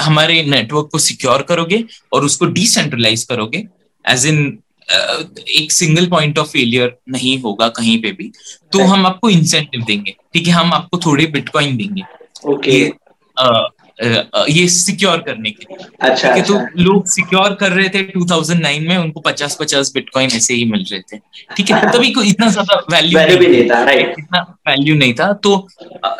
हमारे 0.00 0.42
नेटवर्क 0.42 0.88
को 0.92 0.98
सिक्योर 0.98 1.42
करोगे 1.42 1.84
और 2.12 2.24
उसको 2.24 2.46
डिसेंट्रलाइज 2.46 3.24
करोगे 3.24 3.64
एज 4.04 4.26
इन 4.26 4.58
uh, 4.88 5.48
एक 5.48 5.72
सिंगल 5.72 6.06
पॉइंट 6.06 6.38
ऑफ़ 6.38 6.48
फेलियर 6.48 6.96
नहीं 7.08 7.38
होगा 7.42 7.68
कहीं 7.68 8.00
पे 8.02 8.12
भी। 8.12 8.30
तो 8.72 8.84
हम 8.84 9.06
आपको 9.06 9.30
इंसेंटिव 9.30 9.84
देंगे 9.86 10.14
ठीक 10.34 10.46
है? 10.46 10.52
हम 10.52 10.72
आपको 10.72 10.98
थोड़े 10.98 11.26
बिटकॉइन 11.26 11.76
देंगे। 11.76 12.02
ओके 12.44 12.84
ये 13.98 14.66
सिक्योर 14.70 15.18
करने 15.22 15.50
के 15.50 15.64
लिए। 15.64 15.86
अच्छा, 16.00 16.28
तो 16.28 16.40
अच्छा। 16.40 16.54
तो 16.54 16.82
लोग 16.82 17.06
सिक्योर 17.08 17.54
कर 17.54 17.72
रहे 17.72 17.88
थे 17.88 18.02
2009 18.14 18.80
में 18.80 18.96
उनको 18.96 19.20
50 19.22 19.56
50 19.56 19.92
बिटकॉइन 19.94 20.30
ऐसे 20.32 20.54
ही 20.54 20.64
मिल 20.66 20.84
रहे 20.90 21.00
थे। 21.02 21.18
ठीक 21.56 21.70
है 21.70 21.90
तभी 21.92 22.10
कोई 22.12 22.28
इतना 22.28 22.48
ज़्यादा 22.50 22.76
वैल्यू 22.92 23.18
वैल्यू 23.18 23.38
भी 23.38 23.48
नहीं 23.48 23.68
था 23.70 23.82
राइट 23.84 24.14
इतना 24.18 24.40
वैल्यू 24.68 24.94
नहीं 24.96 25.14
था 25.14 25.32
तो 25.44 25.56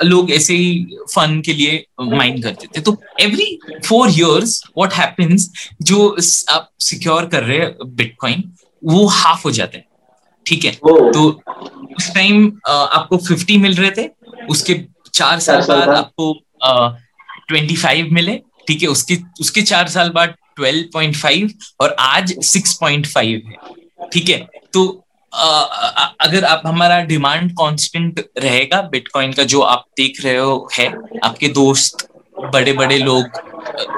लोग 0.04 0.30
ऐसे 0.32 0.54
ही 0.54 0.96
फन 1.14 1.40
के 1.46 1.52
लिए 1.52 1.84
माइन 2.02 2.40
करते 2.42 2.66
थे। 2.68 2.80
तो 2.80 2.96
every 3.20 3.58
four 3.84 4.10
years 4.10 4.62
what 4.78 4.92
happens 4.94 5.50
जो 5.82 6.08
आप 6.50 6.70
सिक्योर 6.82 7.26
कर 7.26 7.42
रहे 7.42 7.58
हैं 7.58 7.94
बिटकॉइन 7.96 8.50
वो 8.82 9.06
हाफ़ 9.08 9.42
हो 9.44 9.50
जाते 9.52 9.78
हैं। 9.78 9.86
ठीक 10.46 10.64
है 10.64 10.70
तो 10.72 11.28
उस 11.96 12.14
टाइम 12.14 12.46
आपको 12.68 13.16
50 13.18 13.56
मिल 13.58 13.74
रहे 13.74 13.90
थे 13.96 14.08
उसके 14.50 14.74
चार 15.14 15.38
साल 15.40 15.60
बाद 15.68 15.88
आपको 15.90 16.32
ट्वेंटी 17.48 17.76
फाइव 17.76 18.08
मिले 18.12 18.36
ठीक 18.68 18.82
है? 18.82 18.88
उसके 18.88 19.18
उसके 19.40 19.62
चार 19.62 19.88
साल 19.88 20.10
बाद 20.10 20.34
ट्वेल्व 20.56 20.88
पॉइंट 20.92 21.16
फाइव 21.16 21.50
और 21.80 21.96
आज 21.98 22.34
सिक्स 22.44 22.74
पॉइंट 22.80 23.06
फाइव 23.06 23.42
है 23.46 24.08
ठीक 24.12 24.28
है? 24.28 24.38
तो 24.72 24.98
आ, 25.34 25.60
अगर 26.20 26.44
आप 26.44 26.62
हमारा 26.66 27.00
डिमांड 27.04 27.50
कांस्टेंट 27.52 28.24
रहेगा 28.38 28.80
बिटकॉइन 28.82 29.32
का 29.32 29.42
जो 29.52 29.60
आप 29.60 29.84
देख 29.96 30.24
रहे 30.24 30.36
हो 30.36 30.68
है 30.78 30.86
आपके 31.24 31.48
दोस्त 31.48 32.06
बड़े 32.34 32.72
बड़े 32.72 32.98
लोग 32.98 33.40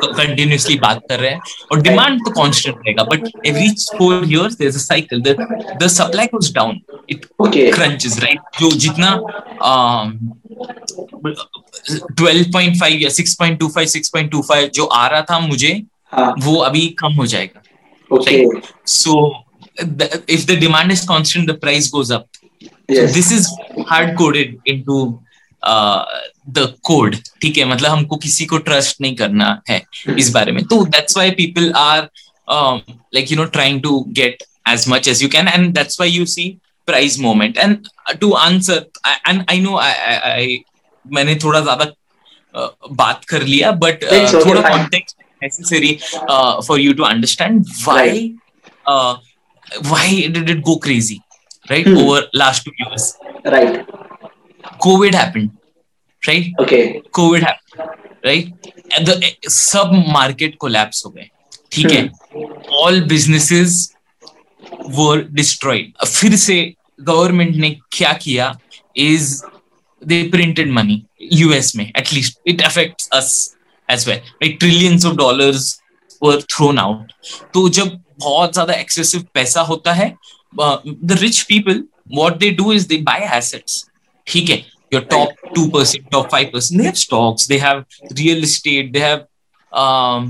कंटिन्यूसली 0.07 0.75
बात 0.79 1.01
कर 1.09 1.21
रहे 1.21 1.31
हैं 1.31 1.41
और 1.73 1.81
डिमांड 1.83 2.21
तो 2.21 2.31
कांस्टेंट 2.33 2.77
रहेगा 2.77 3.05
but 3.05 3.29
every 3.47 3.69
four 3.99 4.25
years 4.25 4.55
there 4.55 4.69
is 4.69 4.77
a 4.77 4.81
cycle 4.81 5.23
the 5.23 5.37
the 5.83 5.87
supply 5.89 6.27
goes 6.35 6.53
down 6.55 6.81
it 7.11 7.27
crunches 7.75 8.19
right 8.23 8.61
जो 8.61 8.71
जितना 8.79 9.11
12.5 12.21 12.83
या 12.93 13.11
6.25 13.11 13.97
6.25 13.97 14.71
जो 14.75 14.85
आ 14.85 15.07
रहा 15.07 15.23
था 15.31 15.39
मुझे 15.41 15.73
हाँ. 16.13 16.35
वो 16.39 16.57
अभी 16.61 16.87
कम 16.99 17.13
हो 17.13 17.27
जाएगा 17.27 17.63
so 18.89 19.17
if 19.81 20.47
the 20.47 20.59
demand 20.61 20.93
is 20.93 21.07
constant 21.09 21.51
the 21.51 21.59
price 21.61 21.91
goes 21.95 22.13
up 22.13 22.27
this 22.91 23.33
is 23.33 23.49
hard 23.89 24.17
coded 24.19 24.57
into 24.67 24.99
the 25.65 26.67
code 26.85 27.17
ठीक 27.43 27.59
है? 27.59 27.65
मतलब 27.65 27.91
हमको 27.91 28.17
किसी 28.17 28.47
को 28.47 28.59
ट्रस्ट 28.59 29.01
नहीं 29.01 29.15
करना 29.17 29.61
है 29.71 29.81
इस 30.19 30.31
बारे 30.31 30.53
में। 30.53 30.63
तो 30.65 30.85
that's 30.87 31.17
why 31.17 31.31
people 31.41 31.73
are 31.77 32.09
like 32.51 33.31
you 33.33 33.37
know 33.37 33.45
trying 33.57 33.83
to 33.83 34.05
get 34.11 34.43
as 34.69 34.85
much 34.89 35.09
as 35.09 35.23
you 35.23 35.29
can 35.29 35.49
and 35.49 35.73
that's 35.75 36.01
why 36.01 36.11
you 36.11 36.27
see 36.27 36.49
prize 36.89 37.19
moment 37.21 37.59
and 37.59 37.77
to 38.21 38.33
answer 38.33 38.87
and 39.29 39.45
I 39.51 39.61
know 39.61 39.77
I 39.79 40.59
मैंने 41.05 41.35
थोड़ा 41.45 41.61
ज़्यादा 41.61 41.93
बात 42.93 43.25
कर 43.25 43.43
लिया 43.43 43.71
बट 43.85 44.05
थोड़ा 44.35 44.69
context 44.69 45.15
necessary 45.43 45.99
for 46.67 46.81
you 46.81 46.93
to 46.95 47.05
understand 47.05 47.65
why 47.87 48.33
why 49.85 50.27
did 50.29 50.51
it 50.51 50.61
go 50.61 50.77
crazy 50.85 51.21
right 51.71 51.89
over 51.89 52.29
last 52.35 52.65
two 52.65 52.71
years 52.81 53.15
right 53.47 53.87
covid 54.83 55.15
happened 55.15 55.51
right 56.23 56.53
okay 56.61 57.03
covid 57.19 57.43
happened 57.43 57.95
right 58.25 58.53
and 58.97 59.07
the 59.07 59.33
sub 59.49 59.93
market 60.19 60.59
collapse 60.59 61.05
हो 61.07 61.11
गए 61.11 61.29
ठीक 61.73 61.91
है 61.91 62.09
all 62.83 63.01
businesses 63.13 63.77
were 64.99 65.23
destroyed 65.41 66.07
फिर 66.07 66.37
से 66.37 66.59
government 67.01 67.57
ने 67.57 67.71
क्या 67.93 68.13
किया 68.23 68.55
is 69.07 69.43
they 70.03 70.21
printed 70.35 70.71
money 70.79 71.01
US 71.47 71.75
में 71.77 71.91
at 71.93 72.13
least 72.13 72.41
it 72.53 72.63
affects 72.69 73.09
us 73.19 73.33
as 73.89 74.07
well 74.09 74.21
like 74.43 74.59
trillions 74.61 75.05
of 75.05 75.17
dollars 75.17 75.73
were 76.23 76.41
thrown 76.55 76.79
out 76.79 77.13
तो 77.55 77.69
जब 77.79 78.01
बहुत 78.21 78.53
ज़्यादा 78.53 78.75
एक्सेसिव 78.75 79.27
पैसा 79.35 79.61
होता 79.71 79.93
है 79.93 80.15
the 80.53 81.19
rich 81.21 81.41
people 81.49 81.83
what 82.19 82.39
they 82.41 82.51
do 82.51 82.71
is 82.71 82.87
they 82.87 83.01
buy 83.11 83.19
assets 83.39 83.85
ठीक 84.27 84.51
है 84.51 84.63
your 84.93 85.03
top 85.11 85.31
2% 85.55 86.11
top 86.15 86.33
5% 86.33 86.81
they 86.81 86.85
have 86.87 86.99
stocks 86.99 87.47
they 87.53 87.59
have 87.59 87.79
real 88.19 88.43
estate 88.49 88.93
they 88.93 89.05
have 89.05 89.23
um, 89.73 90.29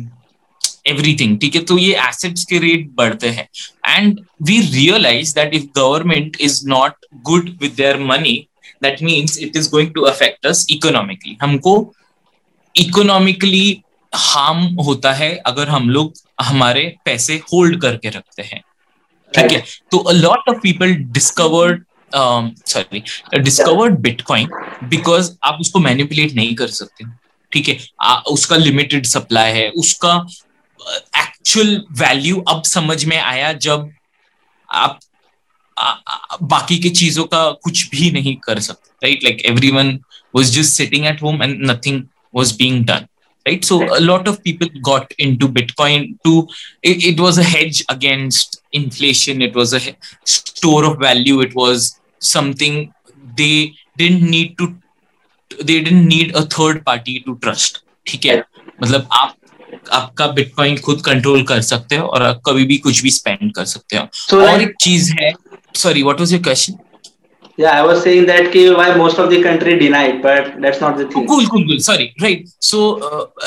everything 0.92 1.38
ठीक 1.40 1.54
है 1.54 1.62
तो 1.64 1.78
ये 1.78 1.94
assets 2.02 2.44
के 2.50 2.58
रेट 2.58 2.88
बढ़ते 2.96 3.30
हैं 3.38 3.48
and 3.94 4.20
we 4.50 4.58
realize 4.76 5.34
that 5.38 5.56
if 5.60 5.70
government 5.80 6.40
is 6.48 6.58
not 6.74 7.08
good 7.30 7.52
with 7.62 7.76
their 7.82 7.98
money 8.12 8.36
that 8.82 9.02
means 9.08 9.36
it 9.38 9.56
is 9.56 9.70
going 9.74 9.92
to 9.98 10.06
affect 10.12 10.50
us 10.52 10.64
economically 10.76 11.36
हमको 11.42 11.74
economically 12.74 13.66
harm 14.12 14.64
होता 14.84 15.12
है 15.12 15.34
अगर 15.46 15.68
हम 15.68 15.88
लोग 15.90 16.12
हमारे 16.42 16.82
पैसे 17.04 17.34
होल्ड 17.52 17.80
करके 17.80 18.08
रखते 18.08 18.42
हैं 18.42 18.62
ठीक 19.34 19.52
है 19.52 19.62
तो 19.90 19.98
a 19.98 20.12
lot 20.12 20.48
of 20.48 20.58
people 20.62 20.94
discovered 21.18 21.84
sorry 22.16 23.02
discovered 23.38 23.98
bitcoin 23.98 24.48
because 24.84 25.32
आप 25.42 25.58
उसको 25.60 25.78
मैनिपुलेट 25.78 26.32
नहीं 26.32 26.54
कर 26.54 26.66
सकते। 26.66 27.04
ठीक 27.52 27.68
है? 27.68 27.78
उसका 28.28 28.56
लिमिटेड 28.56 29.06
सप्लाई 29.06 29.52
है। 29.52 29.70
उसका 29.70 30.26
एक्चुअल 31.18 31.76
uh, 31.76 32.00
वैल्यू 32.00 32.40
अब 32.40 32.62
समझ 32.62 33.04
में 33.04 33.18
आया 33.18 33.52
जब 33.52 33.90
आप 34.70 35.00
बाकी 36.42 36.78
की 36.78 36.90
चीज़ों 36.90 37.24
का 37.24 37.50
कुछ 37.50 37.90
भी 37.90 38.10
नहीं 38.10 38.36
कर 38.36 38.58
सकते। 38.58 39.06
Right 39.06 39.24
like 39.24 39.42
everyone 39.70 39.98
was 40.34 40.52
just 40.52 40.72
sitting 40.72 41.06
at 41.06 41.22
home 41.22 41.42
and 41.42 41.70
nothing 41.70 42.02
was 42.34 42.56
being 42.56 42.84
done 42.84 43.06
right? 43.46 43.64
So 43.64 43.96
a 43.96 44.00
lot 44.00 44.28
of 44.28 44.42
people 44.42 44.68
got 44.82 45.12
into 45.18 45.48
bitcoin 45.48 46.18
to 46.24 46.48
it, 46.82 47.04
it, 47.04 47.20
was 47.20 47.38
a 47.38 47.42
hedge 47.42 47.84
against 47.88 48.62
inflation. 48.72 49.42
It 49.42 49.54
was 49.54 49.74
a 49.74 49.80
store 50.24 50.84
of 50.84 50.98
value. 50.98 51.40
It 51.40 51.54
something 52.26 52.74
they 53.38 53.56
didn't 54.00 54.28
need 54.34 54.56
to 54.60 54.66
they 55.68 55.78
didn't 55.80 56.08
need 56.12 56.36
a 56.38 56.42
third 56.54 56.84
party 56.88 57.16
to 57.26 57.38
trust 57.46 57.82
ठीक 58.06 58.24
है? 58.26 58.42
मतलब 58.82 59.08
आप 59.12 59.34
आपका 59.92 60.26
bitcoin 60.36 60.76
खुद 60.84 61.00
control 61.04 61.42
कर 61.44 61.60
सकते 61.62 61.96
हो 61.96 62.06
और 62.06 62.22
आप 62.22 62.40
कभी 62.46 62.64
भी 62.64 62.76
कुछ 62.78 63.02
भी 63.02 63.10
स्पेंड 63.10 63.52
कर 63.54 63.64
सकते 63.64 63.96
हो। 63.96 64.06
So 64.30 64.42
और 64.48 64.62
एक 64.62 64.74
चीज़ 64.80 65.12
है 65.20 65.32
sorry 65.76 66.02
what 66.02 66.20
was 66.20 66.32
your 66.32 66.42
question 66.42 66.78
या 67.60 67.72
आई 67.72 67.82
वाज 67.82 68.02
सेइंग 68.04 68.26
दैट 68.26 68.52
कि 68.52 68.68
why 68.68 68.94
most 68.94 69.18
of 69.20 69.30
the 69.30 69.42
country 69.44 69.74
denied 69.76 70.22
but 70.22 70.56
that's 70.62 70.82
not 70.82 70.96
the 70.96 71.10
thing 71.16 71.26
cool 71.28 71.46
cool 71.46 71.66
cool 71.66 71.78
sorry 71.82 72.04
right 72.22 72.48
so 72.62 72.80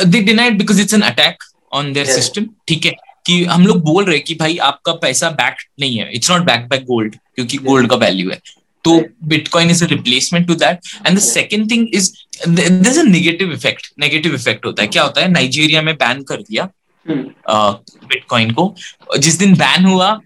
they 0.05 0.21
denied 0.21 0.57
because 0.57 0.81
it's 0.81 0.93
an 0.93 1.01
attack 1.11 1.43
on 1.73 1.91
their 1.93 2.05
system 2.05 2.49
ठीक 2.67 2.85
है? 2.85 2.91
कि 3.25 3.43
हम 3.45 3.65
लोग 3.67 3.83
बोल 3.83 4.03
रहे 4.03 4.15
हैं 4.15 4.23
कि 4.25 4.35
भाई 4.35 4.57
आपका 4.63 4.91
पैसा 5.01 5.29
बैक 5.39 5.55
नहीं 5.79 5.97
है। 5.99 6.11
It's 6.15 6.31
not 6.31 6.41
back 6.41 6.67
by 6.69 6.79
gold 6.91 7.15
क्योंकि 7.35 7.57
गोल्ड 7.57 7.89
का 7.89 7.95
वैल्यू 7.95 8.29
है। 8.29 8.39
तो 8.87 8.99
bitcoin 9.27 9.71
is 9.71 9.83
a 9.83 9.87
replacement 9.87 10.47
to 10.47 10.55
that 10.55 10.79
and 11.07 11.17
the 11.17 11.21
second 11.21 11.71
thing 11.71 11.87
is 11.93 12.11
this 12.47 12.97
negative 12.97 13.51
effect 13.53 13.91
negative 13.99 14.35
effect 14.35 14.65
होता 14.65 14.81
है। 14.81 14.87
क्या 14.87 15.03
होता 15.03 15.21
है? 15.21 15.31
नाइजीरिया 15.31 15.81
में 15.81 15.95
बैन 15.95 16.23
कर 16.23 16.41
दिया 16.41 16.69
बिटकॉइन 17.05 18.47
hmm. 18.47 18.55
को। 18.55 19.17
जिस 19.17 19.37
दिन 19.39 19.53
बैन 19.55 19.85
हुआ 19.85 20.19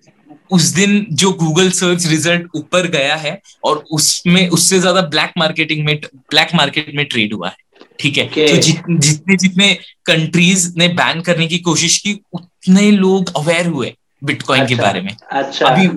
उस 0.51 0.63
दिन 0.75 1.05
जो 1.11 1.31
गूगल 1.31 1.69
सर्च 1.71 2.05
रिज़ल्ट 2.07 2.47
ऊपर 2.55 2.87
गया 2.87 3.15
है 3.15 3.41
और 3.63 3.83
उसमें 3.91 4.47
उससे 4.49 4.79
ज़्यादा 4.79 5.01
ब्लैक 5.01 5.31
मार्केटिंग 5.37 5.85
में 5.85 5.95
ब्लैक 6.05 6.49
मार्केट 6.55 6.91
में 6.95 7.05
ट्रेड 7.05 7.33
हुआ 7.33 7.49
है। 7.49 7.55
ठीक 7.99 8.17
है? 8.17 8.29
Okay. 8.29 8.49
तो 8.49 8.57
जि, 8.57 8.73
जितने 8.89 9.37
जितने 9.37 9.73
कंट्रीज़ 10.05 10.71
ने 10.77 10.87
बैन 10.87 11.21
करने 11.21 11.47
की 11.47 11.57
कोशिश 11.59 11.97
की 11.97 12.19
उतने 12.33 12.89
लोग 12.91 13.31
अवेयर 13.37 13.67
हुए 13.67 13.93
बिटकॉइन 14.23 14.61
अच्छा, 14.61 14.75
के 14.75 14.81
बारे 14.81 15.01
में। 15.01 15.15
अच्छा। 15.31 15.67
अभी 15.67 15.87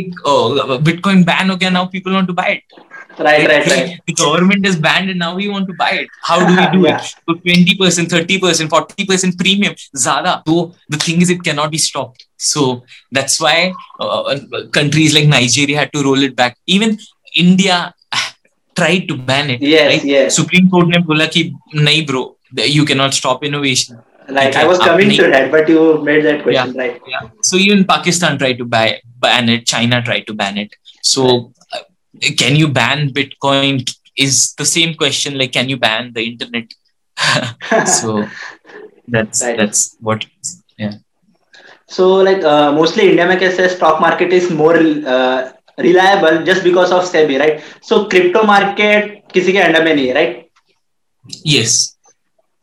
बिटकॉइन 0.00 1.22
बैन 1.24 1.50
हो 1.50 1.56
गया 1.56 1.70
now 1.70 1.86
people 1.86 2.12
want 2.12 2.26
to 2.26 2.34
buy 2.34 2.52
it 2.52 2.80
government 3.20 4.66
is 4.66 4.78
banned 4.80 5.10
now 5.16 5.36
we 5.36 5.46
want 5.48 5.66
to 5.66 5.72
buy 5.72 5.98
it 5.98 6.08
how 6.24 6.40
do 6.40 6.54
we 6.54 6.66
do 6.72 6.86
it 6.86 7.00
twenty 7.30 7.74
percent 7.74 8.12
thirty 8.12 8.36
percent 8.38 8.70
forty 8.70 9.04
percent 9.04 9.36
premium 9.38 9.74
ज़्यादा 9.96 10.34
तो 10.46 10.62
the 10.92 10.98
thing 11.08 11.22
is 11.22 11.32
it 11.32 11.42
can 11.44 11.56
not 11.56 11.70
be 11.70 11.78
stop 11.78 12.14
so 12.44 12.72
that's 13.14 13.40
why 13.42 13.70
countries 14.00 15.14
like 15.14 15.28
Nigeria 15.28 15.80
had 15.80 15.90
to 15.90 16.02
roll 16.02 16.24
it 16.24 16.36
back 16.36 16.54
even 16.68 16.96
India 17.36 17.84
tried 18.76 19.08
to 19.08 19.14
ban 19.28 19.50
it 19.50 20.30
supreme 20.30 20.68
court 20.68 20.88
ने 20.88 20.98
बोला 21.04 21.26
कि 21.26 21.50
नहीं 21.74 22.04
bro 22.06 22.24
you 22.66 22.84
can 22.86 22.98
not 22.98 23.12
stop 23.12 23.44
innovation 23.44 24.00
like 24.27 24.55
I 24.55 24.65
was 24.65 24.79
coming 24.79 25.09
to 25.11 25.23
that, 25.27 25.51
but 25.51 25.67
you 25.67 26.01
made 26.03 26.23
that 26.25 26.43
question 26.43 26.75
yeah, 26.75 26.81
right. 26.81 27.01
Yeah. 27.07 27.29
So 27.41 27.57
even 27.57 27.85
Pakistan 27.85 28.37
tried 28.37 28.57
to 28.57 28.65
buy, 28.65 29.01
ban 29.19 29.49
it. 29.49 29.65
China 29.65 30.01
tried 30.01 30.27
to 30.27 30.33
ban 30.33 30.57
it. 30.57 30.75
So 31.01 31.53
uh, 31.73 31.79
can 32.37 32.55
you 32.55 32.67
ban 32.67 33.09
Bitcoin? 33.09 33.89
Is 34.15 34.53
the 34.55 34.65
same 34.65 34.93
question 34.95 35.37
like 35.37 35.51
can 35.51 35.69
you 35.69 35.77
ban 35.77 36.13
the 36.13 36.23
internet? 36.23 36.73
so 37.85 38.27
that's 39.07 39.43
right. 39.43 39.57
that's 39.57 39.97
what. 39.99 40.25
Yeah. 40.77 40.93
So 41.87 42.15
like 42.15 42.43
uh, 42.43 42.71
mostly 42.71 43.09
India 43.09 43.25
में 43.27 43.37
कैसे 43.39 43.75
stock 43.75 43.99
market 43.99 44.31
is 44.33 44.49
more 44.49 44.77
uh, 44.77 45.51
reliable 45.77 46.43
just 46.43 46.63
because 46.63 46.91
of 46.91 47.03
SEBI, 47.03 47.39
right? 47.39 47.63
So 47.81 48.05
crypto 48.05 48.43
market 48.43 49.19
किसी 49.33 49.51
के 49.51 49.59
under 49.59 49.83
में 49.83 49.93
नहीं 49.95 50.07
है, 50.07 50.13
right? 50.13 50.49
Yes. 51.43 51.96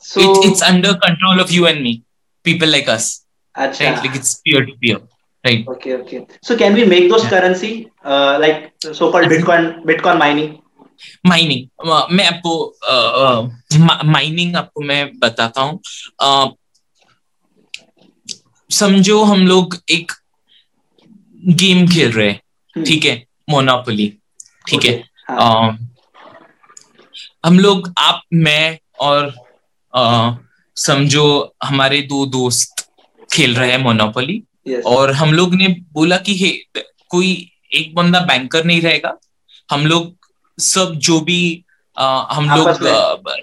So 0.05 0.21
it, 0.21 0.45
it's 0.47 0.62
under 0.62 0.93
control 0.95 1.39
of 1.41 1.51
you 1.51 1.65
and 1.65 1.81
me, 1.81 2.03
people 2.45 2.69
like 2.69 2.88
us. 2.88 3.25
Achha. 3.55 3.85
Right? 3.85 4.05
Like 4.05 4.15
it's 4.15 4.35
peer 4.41 4.65
to 4.65 4.74
peer. 4.81 5.00
Right. 5.43 5.67
Okay, 5.67 5.93
okay. 5.95 6.27
So 6.41 6.57
can 6.57 6.74
we 6.74 6.85
make 6.85 7.09
those 7.09 7.24
yeah. 7.24 7.29
currency 7.29 7.91
uh, 8.03 8.38
like 8.39 8.74
so-called 8.81 9.33
Bitcoin 9.33 9.83
Bitcoin 9.83 10.19
mining? 10.19 10.53
Mining 11.27 11.89
uh, 11.91 12.05
मैं 12.12 12.25
आपको 12.25 12.51
mining 14.05 14.53
uh, 14.53 14.59
आपको 14.59 14.81
मैं 14.81 15.01
बताता 15.19 15.62
हूँ 15.62 15.79
uh, 16.24 16.51
समझो 18.69 19.24
हम 19.24 19.45
लोग 19.47 19.75
एक 19.91 20.12
गेम 21.62 21.85
खेल 21.88 22.12
रहे 22.12 22.27
हैं 22.29 22.39
हम्म। 22.75 22.85
ठीक 22.85 23.05
है 23.05 23.15
मोनोपोली 23.50 24.07
ठीक 24.67 24.85
है 24.85 24.93
हाँ. 25.29 25.77
हम 27.45 27.59
लोग 27.59 27.93
आप 27.97 28.21
मैं 28.33 28.77
और 29.00 29.33
समझो 30.77 31.55
हमारे 31.63 32.01
दो 32.01 32.25
दोस्त 32.25 32.89
खेल 33.33 33.55
रहे 33.55 33.71
हैं 33.71 33.77
मोनोपोली 33.77 34.41
yes. 34.69 34.83
और 34.85 35.11
हम 35.11 35.33
लोग 35.33 35.55
ने 35.55 35.67
बोला 35.93 36.17
कि 36.17 36.35
हे 36.37 36.49
कोई 37.09 37.51
एक 37.73 37.93
बंदा 37.95 38.19
बैंकर 38.19 38.65
नहीं 38.65 38.81
रहेगा। 38.81 39.17
हम 39.71 39.85
लोग 39.87 40.15
सब 40.57 40.93
जो 40.95 41.19
भी 41.19 41.63
आ, 41.97 42.33
हम 42.33 42.49
लोग 42.49 42.67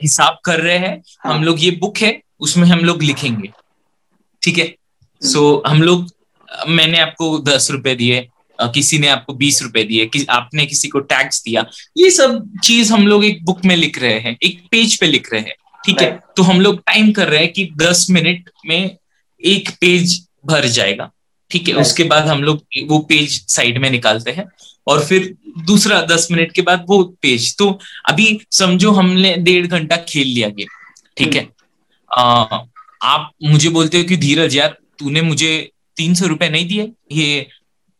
हिसाब 0.02 0.38
कर 0.44 0.60
रहे 0.60 0.78
हैं 0.78 1.02
हाँ. 1.24 1.34
हम 1.34 1.44
लोग 1.44 1.62
ये 1.64 1.70
बुक 1.70 1.98
है 1.98 2.20
उसमें 2.40 2.68
हम 2.68 2.78
लोग 2.78 3.02
लिखेंगे। 3.02 3.48
ठीक 4.42 4.58
है? 4.58 4.74
सो 5.22 5.62
so, 5.64 5.70
हम 5.70 5.82
लोग 5.82 6.10
मैंने 6.68 6.98
आपको 6.98 7.38
दस 7.38 7.70
रुपए 7.70 7.94
दिए 7.94 8.28
किसी 8.60 8.98
ने 8.98 9.08
आपको 9.08 9.34
बीस 9.34 9.62
रुपए 9.62 9.84
दिए 9.84 10.06
कि 10.06 10.24
आपने 10.30 10.66
किसी 10.66 10.88
को 10.88 11.00
टैक्स 11.00 11.42
दिया। 11.44 11.64
ये 11.96 12.10
सब 12.10 12.58
चीज़ 12.64 12.92
हम 12.92 13.06
लोग 13.06 13.24
एक 13.24 13.44
बुक 13.44 13.64
में 13.64 13.76
लिख 13.76 13.98
रहे 13.98 14.18
हैं 14.20 14.36
एक 14.42 14.62
पेज 14.70 14.98
पे 15.00 15.06
लिख 15.06 15.32
रहे 15.32 15.40
हैं। 15.40 15.54
ठीक 15.84 16.00
है? 16.00 16.10
तो 16.36 16.42
हम 16.42 16.60
लोग 16.60 16.78
टाइम 16.80 17.12
कर 17.12 17.28
रहे 17.28 17.40
हैं 17.40 17.52
कि 17.52 17.68
दस 17.76 18.06
मिनट 18.10 18.50
में 18.66 18.96
एक 19.42 19.70
पेज 19.80 20.20
भर 20.46 20.66
जाएगा। 20.68 21.10
ठीक 21.50 21.68
है? 21.68 21.74
उसके 21.74 22.04
बाद 22.04 22.26
हम 22.28 22.42
लोग 22.42 22.62
वो 22.88 22.98
पेज 23.08 23.44
साइड 23.48 23.78
में 23.78 23.90
निकालते 23.90 24.30
हैं 24.30 24.44
और 24.86 25.04
फिर 25.04 25.34
दूसरा 25.66 26.00
दस 26.02 26.28
मिनट 26.30 26.52
के 26.52 26.62
बाद 26.62 26.84
वो 26.88 27.02
पेज 27.22 27.56
तो 27.58 27.68
अभी 28.08 28.26
समझो 28.50 28.90
हमने 28.92 29.34
डेढ़ 29.38 29.66
घंटा 29.66 29.96
खेल 30.08 30.28
लिया 30.28 30.48
गेम 30.48 30.68
ठीक 31.16 31.34
है? 31.34 31.48
आ, 32.10 32.44
आप 33.02 33.30
मुझे 33.44 33.68
बोलते 33.68 33.98
हो 33.98 34.04
कि 34.04 34.16
धीरज 34.16 34.56
यार 34.56 34.76
तूने 34.98 35.22
मुझे 35.22 35.52
तीन 35.96 36.14
सौ 36.14 36.26
रुपए 36.26 36.48
नहीं 36.48 36.66
दिए? 36.68 36.90
ये 37.12 37.46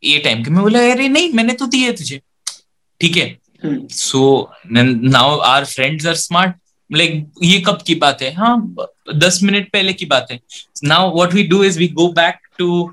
ये 0.03 0.19
टाइम 0.19 0.43
के 0.45 0.51
मैं 0.51 0.63
बोला 0.63 0.81
अरे 0.93 1.09
नहीं 1.09 1.33
मैंने 1.33 1.53
तो 1.55 1.67
दिए 1.67 1.93
तुझे। 1.93 2.21
ठीक 3.01 3.17
है? 3.17 3.39
So 3.65 4.53
now 4.67 5.39
our 5.39 5.65
friends 5.65 6.07
are 6.07 6.15
smart 6.15 6.55
like 6.93 7.31
ये 7.43 7.59
कब 7.67 7.83
की 7.87 7.95
बात 7.95 8.23
है? 8.23 8.33
हाँ 8.35 8.75
दस 9.17 9.39
मिनट 9.43 9.71
पहले 9.73 9.93
की 9.93 10.07
बात 10.07 10.27
है। 10.31 10.39
Now 10.85 11.15
what 11.15 11.35
we 11.35 11.43
do 11.45 11.63
is 11.65 11.79
we 11.79 11.89
go 11.89 12.09
back 12.13 12.49
to 12.59 12.93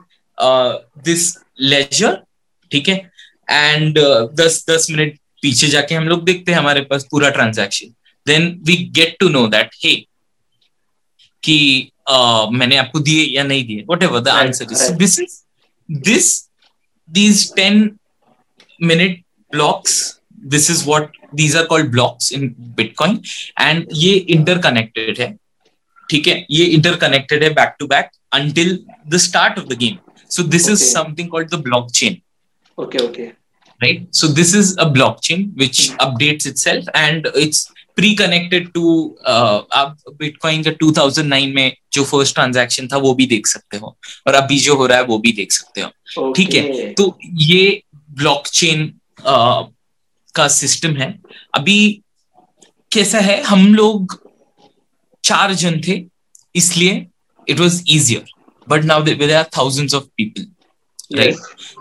this 1.05 1.33
ledger 1.61 2.17
ठीक 2.71 2.89
है? 2.89 2.95
एंड 3.49 3.99
uh, 3.99 4.33
दस 4.35 4.65
दस 4.69 4.87
मिनट 4.91 5.17
पीछे 5.41 5.67
जाके 5.67 5.95
हम 5.95 6.07
लोग 6.07 6.23
देखते 6.25 6.51
हैं 6.51 6.59
हमारे 6.59 6.81
पास 6.81 7.07
पूरा 7.11 7.29
transaction 7.29 7.93
then 8.25 8.47
we 8.65 8.75
get 8.95 9.15
to 9.19 9.29
know 9.29 9.47
that 9.47 9.75
hey 9.83 9.95
कि 11.43 11.57
uh, 12.11 12.51
मैंने 12.51 12.77
आपको 12.77 12.99
दिए 12.99 13.25
या 13.35 13.43
नहीं 13.43 13.65
दिए? 13.67 13.85
Whatever 14.03 14.19
the 14.19 14.27
answer 14.27 14.71
is 14.71 14.91
this 14.93 15.19
is 15.19 15.41
this 15.89 16.49
these 17.09 17.53
ten 17.55 17.89
minute 18.81 19.23
blocks 19.51 20.18
this 20.45 20.69
is 20.71 20.83
what 20.85 21.17
these 21.35 21.55
are 21.55 21.63
called 21.63 21.91
blocks 21.91 22.31
in 22.33 22.55
bitcoin 22.77 23.19
and 23.61 23.87
ये 23.93 24.13
इंटरकनेक्टेड 24.13 25.19
है। 25.19 25.35
ठीक 26.09 26.27
है? 26.27 26.45
ये 26.51 26.65
इंटरकनेक्टेड 26.65 27.43
है 27.43 27.49
back 27.49 27.75
to 27.79 27.87
back 27.87 28.09
until 28.33 28.79
the 29.07 29.17
start 29.17 29.59
of 29.59 29.65
the 29.65 29.77
game 29.77 29.97
so 30.29 30.43
this 30.43 30.69
is 30.69 30.83
something 30.83 31.29
called 31.29 31.49
the 31.49 31.55
block 31.55 31.91
chain 31.91 32.17
okay 32.77 33.03
okay 33.05 33.23
right 33.23 34.07
so 34.13 34.27
this 34.27 34.55
is 34.55 34.77
a 34.77 34.83
block 34.83 35.19
chain 35.23 35.51
which 35.57 35.91
updates 35.99 36.47
itself 36.55 36.85
and 36.95 37.27
it's 37.37 37.69
pre 37.95 38.13
connected 38.15 38.71
to 38.71 38.83
आप 39.27 39.97
bitcoin 40.09 40.63
का 40.63 40.71
2009 40.83 41.47
में 41.55 41.77
जो 41.93 42.03
first 42.03 42.33
transaction 42.33 42.87
था 42.87 42.97
वो 42.97 43.13
भी 43.13 43.25
देख 43.25 43.47
सकते 43.47 43.77
हो। 43.77 43.97
और 44.27 44.33
अभी 44.33 44.59
जो 44.59 44.75
हो 44.75 44.85
रहा 44.85 44.97
है 44.97 45.03
वो 45.03 45.17
भी 45.17 45.31
देख 45.31 45.51
सकते 45.51 45.81
हो। 45.81 46.31
ठीक 46.33 46.49
okay. 46.49 46.61
है 46.61 46.93
तो 46.93 47.17
ये 47.33 47.83
ब्लॉक 48.11 48.47
चेन 48.47 48.93
uh, 49.19 49.63
का 50.39 50.47
सिस्टम 50.55 50.95
है। 50.97 51.13
अभी 51.55 51.79
कैसा 52.91 53.19
है? 53.19 53.41
हम 53.43 53.73
लोग 53.75 54.17
चार 55.23 55.53
जन 55.53 55.81
थे 55.87 56.03
इसलिए 56.55 57.05
it 57.47 57.59
was 57.59 57.81
easier 57.87 58.31
but 58.67 58.83
now 58.83 59.03
there 59.03 59.35
are 59.35 59.43
thousands 59.57 59.93
of 59.93 60.03
people 60.17 61.17
right 61.17 61.35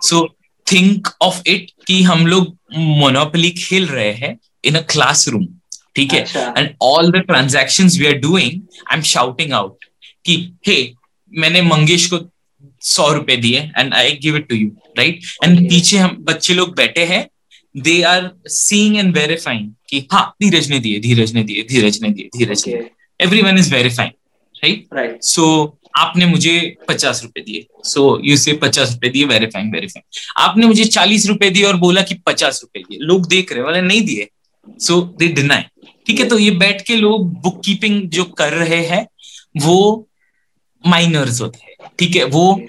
so 0.05 0.27
think 0.67 1.09
of 1.23 1.41
it 1.47 1.71
कि 1.87 2.03
हम 2.03 2.27
लोग 2.27 2.57
मोनोपली 2.79 3.51
खेल 3.51 3.87
रहे 3.89 4.13
हैं 4.15 4.37
इन 4.65 4.75
अ 4.75 4.81
क्लासरूम 4.93 5.47
ठीक 5.97 6.13
है? 6.13 6.25
And 6.59 6.75
all 6.83 7.11
the 7.13 7.23
transaction 7.27 7.89
we 7.99 8.07
are 8.07 8.19
doing 8.19 8.61
I 8.91 8.97
am 8.97 9.03
shouting 9.03 9.53
out 9.53 9.85
कि 10.25 10.37
हे 10.67 10.77
मैंने 11.33 11.63
मंगेश 11.63 12.07
को 12.13 12.19
सौ 12.83 13.09
रुपए 13.13 13.37
दिए 13.37 13.61
and 13.79 13.95
I 13.95 14.13
give 14.23 14.37
it 14.37 14.49
to 14.49 14.57
you 14.57 14.69
right 14.99 15.21
and 15.45 15.69
पीछे 15.69 15.99
हम 15.99 16.17
बच्चे 16.21 16.55
लोग 16.55 16.75
बैठे 16.77 17.05
हैं 17.05 17.27
they 17.75 18.01
are 18.03 18.31
seeing 18.47 18.97
and 18.97 19.17
verifying 19.17 19.71
कि 19.89 20.07
हाँ 20.13 20.25
धीरज 20.43 20.71
ने 20.71 20.79
दिए 20.79 21.01
धीरज 21.01 21.33
ने 21.35 21.43
दिए 21.43 21.63
धीरज 21.69 22.03
ने 22.03 22.09
दिए 22.09 22.29
धीरज 22.37 22.65
ने 22.69 22.73
everyone 23.43 23.59
is 23.59 23.75
verifying 23.75 24.13
right 24.55 24.87
right 24.95 25.23
so 25.25 25.75
आपने 25.97 26.27
मुझे 26.27 26.77
पचास 26.89 27.23
रुपए 27.23 27.41
दिए। 27.41 27.67
सो 27.85 28.03
यू 28.25 28.37
से 28.37 28.53
पचास 28.53 28.93
रुपए 28.93 29.09
दिए 29.09 29.25
वेरीफाइंग 29.25 29.73
वेरीफाइंग 29.75 30.43
आपने 30.45 30.67
मुझे 30.67 30.85
चालीस 30.87 31.27
रुपए 31.27 31.51
दिए 31.51 31.65
और 31.65 31.77
बोला 31.77 32.03
कि 32.03 32.15
पचास 32.27 32.61
रुपए 32.63 32.81
दिए। 32.81 32.99
लोग 33.01 33.27
देख 33.29 33.53
रहे 33.53 33.63
वाले 33.63 33.81
नहीं 33.81 34.03
दिए। 34.03 34.29
सो 34.81 35.01
दे 35.19 35.29
डिनाई 35.29 35.63
ठीक 36.07 36.21
है 36.21 36.29
तो 36.29 36.39
ये 36.39 36.51
बैठ 36.59 36.83
के 36.87 36.97
लोग 36.97 37.33
बुक 37.43 37.61
कीपिंग 37.65 38.03
जो 38.11 38.25
कर 38.39 38.53
रहे 38.53 38.85
हैं 38.87 39.07
वो 39.57 40.09
माइनर्स 40.85 41.41
होते 41.41 41.59
हैं। 41.63 41.91
ठीक 41.99 42.17
है 42.17 42.25
वो 42.27 42.61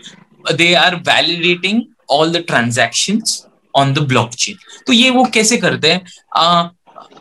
they 0.53 0.73
are 0.75 0.95
validating 1.07 1.81
all 2.09 2.31
the 2.31 2.43
transactions 2.47 3.43
on 3.75 3.93
the 3.93 3.99
blockchain 3.99 4.55
तो 4.87 4.93
ये 4.93 5.09
वो 5.09 5.23
कैसे 5.33 5.57
करते 5.57 5.91
हैं? 5.91 6.01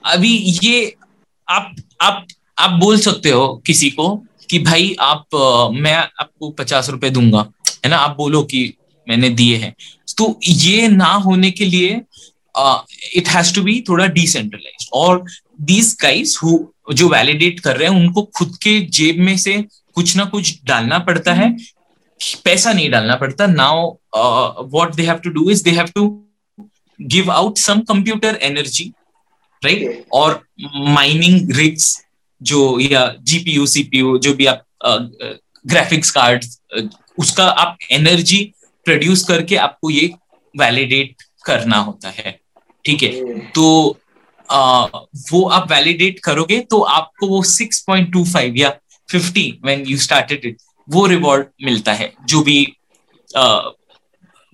अभी 0.04 0.37
ये 0.64 0.94
आप 1.48 1.74
आप 2.02 2.26
आप 2.58 2.70
बोल 2.70 2.98
सकते 2.98 3.30
हो 3.30 3.46
किसी 3.66 3.90
को 3.90 4.08
कि 4.50 4.58
भाई 4.58 4.94
आप 5.00 5.34
आ, 5.34 5.68
मैं 5.80 5.94
आपको 5.94 6.50
पचास 6.50 6.88
रुपए 6.90 7.11
दूँगा 7.11 7.46
है 7.84 7.90
ना? 7.90 7.96
आप 7.96 8.16
बोलो 8.16 8.42
कि 8.42 8.72
मैंने 9.06 9.30
दिए 9.30 9.56
हैं। 9.56 9.74
तो 10.18 10.38
ये 10.42 10.88
ना 10.88 11.12
होने 11.26 11.50
के 11.50 11.64
लिए 11.64 12.00
इट 13.16 13.28
हैज़ 13.28 13.54
टू 13.54 13.62
बी 13.62 13.80
थोड़ा 13.88 14.06
डिसेंट्रलाइज 14.06 14.88
और 14.92 15.24
दीज 15.61 15.96
गाइज़ 16.02 16.38
हु 16.44 16.58
जो 16.94 17.08
वैलिडेट 17.08 17.61
कर 17.61 17.76
रहे 17.76 17.88
हैं 17.88 17.96
उनको 17.96 18.22
खुद 18.37 18.56
के 18.62 18.80
जेब 18.80 19.18
में 19.18 19.37
से 19.38 19.64
कुछ 19.94 20.16
ना 20.16 20.24
कुछ 20.24 20.58
डालना 20.64 20.98
पड़ता 20.98 21.32
है। 21.34 21.56
पैसा 22.44 22.72
नहीं 22.72 22.90
डालना 22.90 23.14
पड़ता। 23.14 23.46
Now 23.46 23.90
what 24.16 24.94
they 24.94 25.02
have 25.02 25.16
to 25.16 25.30
do 25.30 25.50
is 25.50 25.62
they 25.64 25.70
have 25.70 25.87
to 25.87 26.06
give 27.02 27.30
out 27.32 27.58
some 27.58 27.80
computer 27.80 28.38
energy 28.42 28.92
right 29.64 30.04
और 30.12 30.46
माइनिंग 30.76 31.52
रिग्स 31.52 32.06
जो 32.42 32.80
या 32.80 33.14
जीपीयू 33.20 33.66
सीपीयू 33.66 34.18
जो 34.18 34.34
भी 34.34 34.46
आप 34.46 34.64
ग्राफिक्स 35.66 36.11
कार्ड 36.11 36.44
उसका 37.18 37.44
आप 37.44 37.76
एनर्जी 37.90 38.54
प्रोड्यूस 38.84 39.24
करके 39.24 39.56
आपको 39.56 39.90
ये 39.90 40.14
वैलिडेट 40.56 41.22
करना 41.44 41.76
होता 41.76 42.11
है 42.11 42.40
ठीक 42.84 43.02
है? 43.02 43.38
तो 43.38 43.98
आ, 44.50 44.84
वो 45.32 45.48
आप 45.48 45.72
वैलिडेट 45.72 46.18
करोगे 46.18 46.61
तो 46.61 46.80
आपको 46.80 47.26
वो 47.26 47.44
6.25 47.44 48.52
या 48.56 48.76
50 49.14 49.50
व्हेन 49.64 49.84
यू 49.87 49.98
स्टार्टेड 49.98 50.44
इट 50.44 50.56
वो 50.88 51.06
रिवॉर्ड 51.06 51.46
मिलता 51.64 51.92
है 51.92 52.12
जो 52.24 52.42
भी 52.42 52.76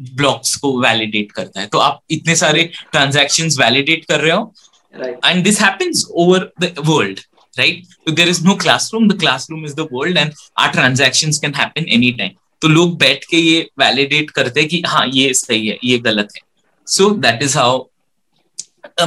ब्लॉक्स 0.00 0.54
को 0.56 0.80
वैलिडेट 0.80 1.32
करता 1.32 1.60
है। 1.60 1.66
तो 1.66 1.78
आप 1.78 2.00
इतने 2.10 2.36
सारे 2.36 2.70
ट्रांजेक्शन 2.92 3.48
वैलिडेट 3.60 4.04
कर 4.04 4.20
रहे 4.20 4.32
हो। 4.32 4.52
And 5.26 5.44
this 5.44 5.60
happens 5.60 6.06
over 6.10 6.50
the 6.60 6.74
world 6.84 7.20
right? 7.58 7.84
So 8.06 8.12
there 8.18 8.30
is 8.30 8.38
no 8.44 8.54
classroom. 8.62 9.04
The 9.08 9.16
classroom 9.18 9.64
is 9.66 9.74
the 9.74 9.84
world 9.90 10.16
and 10.20 10.40
our 10.60 10.72
transactions 10.72 11.38
can 11.38 11.52
happen 11.54 11.84
anytime. 11.96 12.32
तो 12.62 12.68
लोग 12.68 12.96
बैठ 12.98 13.24
के 13.24 13.36
ये 13.36 13.60
वैलिडेट 13.78 14.30
करते 14.30 14.60
हैं 14.60 14.68
कि 14.68 14.82
हाँ 14.86 15.06
ये 15.14 15.34
सही 15.34 15.66
है 15.66 15.78
ये 15.84 15.98
गलत 15.98 16.28
है। 16.36 16.42
So 16.86 17.08
that 17.24 17.42
is 17.42 17.56
how 17.58 17.84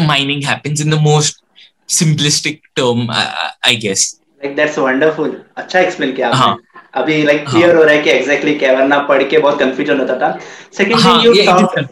mining 0.02 0.44
happens 0.44 0.82
in 0.82 0.90
the 0.90 1.00
most 1.02 1.42
simplistic 1.90 2.62
term 2.76 3.12
I 3.12 3.76
guess 3.78 4.06
like 4.42 4.56
that's 4.56 4.78
wonderful 4.80 5.36
अच्छा 5.58 5.80
एक्सप्लेन 5.80 6.12
किया 6.14 6.28
आपने। 6.28 6.40
हाँ। 6.40 6.58
अभी 6.94 7.22
लाइक 7.24 7.40
like, 7.40 7.50
क्लियर 7.52 7.70
हाँ. 7.70 7.78
हो 7.78 7.84
रहा 7.84 7.94
है 7.94 8.02
कि 8.02 8.10
एग्जैक्टली 8.10 8.54
क्या 8.56 8.74
वरना 8.74 8.98
पढ़ 9.08 9.24
के 9.24 9.38
बहुत 9.38 9.60
कंफ्यूजन 9.60 10.00
होता 10.00 10.16
था। 10.20 10.38
सेकंड 10.78 11.06
थिंग 11.06 11.26
यू 11.26 11.34
टॉक 11.46 11.90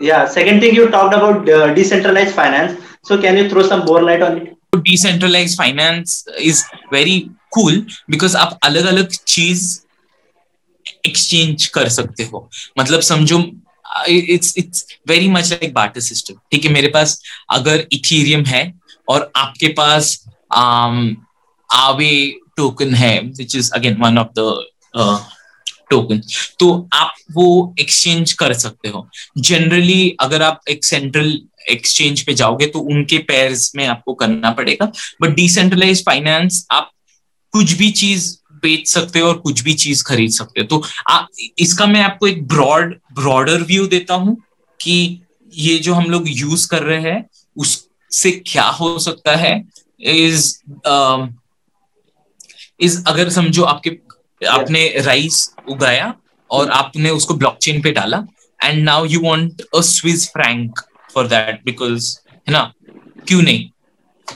या 0.00 0.24
second 0.26 0.62
thing 0.62 0.78
you 0.78 0.86
talked 0.86 1.14
about 1.14 2.32
finance 2.36 2.76
so 3.08 3.18
can 3.22 3.38
you 3.38 3.48
throw 3.50 3.62
some 3.62 3.82
more 3.86 4.02
light 4.02 4.22
on 4.22 4.36
it 4.36 4.52
decentralize 4.76 5.56
finance 5.58 6.24
is 6.40 6.64
very 6.92 7.18
cool 7.50 7.86
because 8.10 8.36
आप 8.36 8.58
अलग 8.62 8.86
अलग 8.86 9.08
चीज़ 9.26 9.78
एक्सचेंज 11.06 11.66
कर 11.66 11.88
सकते 11.88 12.22
हो। 12.22 12.48
मतलब 12.78 13.00
समझो 13.00 13.38
it's 14.08 14.54
it's 14.58 14.86
very 15.08 15.28
much 15.28 15.50
like 15.52 15.74
barter 15.74 16.00
system 16.00 16.34
ठीक 16.52 16.64
है 16.64 16.72
मेरे 16.72 16.88
पास 16.88 17.20
अगर 17.50 17.86
इथीरियम 17.92 18.44
है 18.44 18.62
और 19.08 19.30
आपके 19.36 19.68
पास 19.78 20.18
आवे 21.70 22.14
टोकन 22.56 22.94
है 22.94 23.18
which 23.28 23.56
is 23.56 23.70
again 23.74 23.96
one 24.00 24.18
of 24.18 24.28
the 24.38 25.26
token 25.90 26.20
तो 26.58 26.70
आप 26.92 27.14
वो 27.32 27.74
एक्सचेंज 27.80 28.32
कर 28.32 28.52
सकते 28.54 28.88
हो। 28.88 29.06
जनरली 29.38 30.16
अगर 30.20 30.42
आप 30.42 30.60
एक 30.70 30.84
सेंट्रल 30.84 31.38
एक्सचेंज 31.70 32.22
पे 32.22 32.34
जाओगे 32.34 32.66
तो 32.66 32.78
उनके 32.80 33.18
पेयर्स 33.28 33.70
में 33.76 33.86
आपको 33.86 34.14
करना 34.14 34.50
पड़ेगा। 34.52 34.90
बट 35.22 35.34
डिसेंट्रलाइज 35.34 36.04
फाइनेंस 36.06 36.66
आप 36.70 36.90
कुछ 37.54 37.72
भी 37.72 37.90
चीज़ 37.92 38.34
बेच 38.62 38.86
सकते 38.88 39.20
हो 39.20 39.28
और 39.28 39.38
कुछ 39.38 39.60
भी 39.62 39.72
चीज़ 39.74 40.02
खरीद 40.04 40.30
सकते 40.30 40.60
हो। 40.60 40.66
तो 40.66 40.82
आ, 41.10 41.26
इसका 41.58 41.86
मैं 41.86 42.02
आपको 42.02 42.26
एक 42.26 42.46
ब्रॉड 42.48 42.94
ब्रॉडर 43.14 43.62
व्यू 43.62 43.86
देता 43.86 44.14
हूँ 44.14 44.36
कि 44.80 45.20
ये 45.52 45.78
जो 45.78 45.94
हम 45.94 46.10
लोग 46.10 46.24
यूज़ 46.28 46.68
कर 46.68 46.82
रहे 46.82 47.00
हैं 47.02 47.24
उससे 47.56 48.30
क्या 48.46 48.64
हो 48.70 48.98
सकता 48.98 49.36
है 49.36 49.56
इज़ 50.00 50.54
इज़ 52.84 53.02
अगर 53.08 53.30
समझो 53.30 53.62
आपके 53.64 53.90
आपने 54.48 54.86
राइस 55.02 55.48
उगाया 55.70 56.14
और 56.50 56.70
आपने 56.72 57.10
उसको 57.10 57.34
ब्लॉकचेन 57.34 57.80
पे 57.82 57.92
डाला 57.92 58.24
and 58.60 58.82
now 58.84 59.04
you 59.06 59.20
want 59.20 59.62
a 59.74 59.80
Swiss 59.82 60.28
franc 60.30 60.80
for 61.14 61.26
that 61.28 61.60
because 61.64 62.16
है 62.30 62.52
ना 62.52 62.72
क्यों 63.28 63.42
नहीं? 63.42 63.68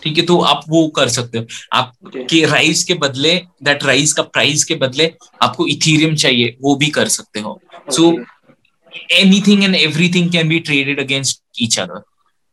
ठीक 0.03 0.19
है 0.19 0.25
तो 0.25 0.39
आप 0.43 0.65
वो 0.69 0.87
कर 0.97 1.09
सकते 1.09 1.39
हो। 1.39 1.45
आप 1.73 1.93
के 2.31 2.45
राइस 2.47 2.85
के 2.85 2.95
बदले 2.95 3.35
दैट 3.65 3.85
राइस 3.85 4.13
का 4.13 4.23
प्राइस 4.25 4.65
के 4.65 4.75
बदले 4.83 5.13
आपको 5.43 5.67
इथीरियम 5.67 6.15
चाहिए 6.17 6.57
वो 6.63 6.75
भी 6.77 6.89
कर 6.91 7.09
सकते 7.09 7.41
हो। 7.41 7.61
So 7.91 8.13
anything 9.13 9.65
and 9.65 9.75
everything 9.77 10.31
can 10.33 10.49
be 10.49 10.59
traded 10.61 11.01
against 11.01 11.43
each 11.63 11.79
other 11.79 12.03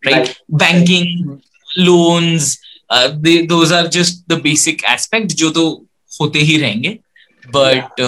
right 0.04 0.34
banking 0.54 1.38
loans 1.78 2.58
those 2.90 3.74
are 3.74 3.88
just 3.88 4.24
the 4.30 4.40
basic 4.42 4.84
aspect 4.90 5.32
जो 5.34 5.50
तो 5.50 5.66
होते 6.12 6.40
ही 6.40 6.58
रहेंगे 6.58 6.98
बट 7.44 8.02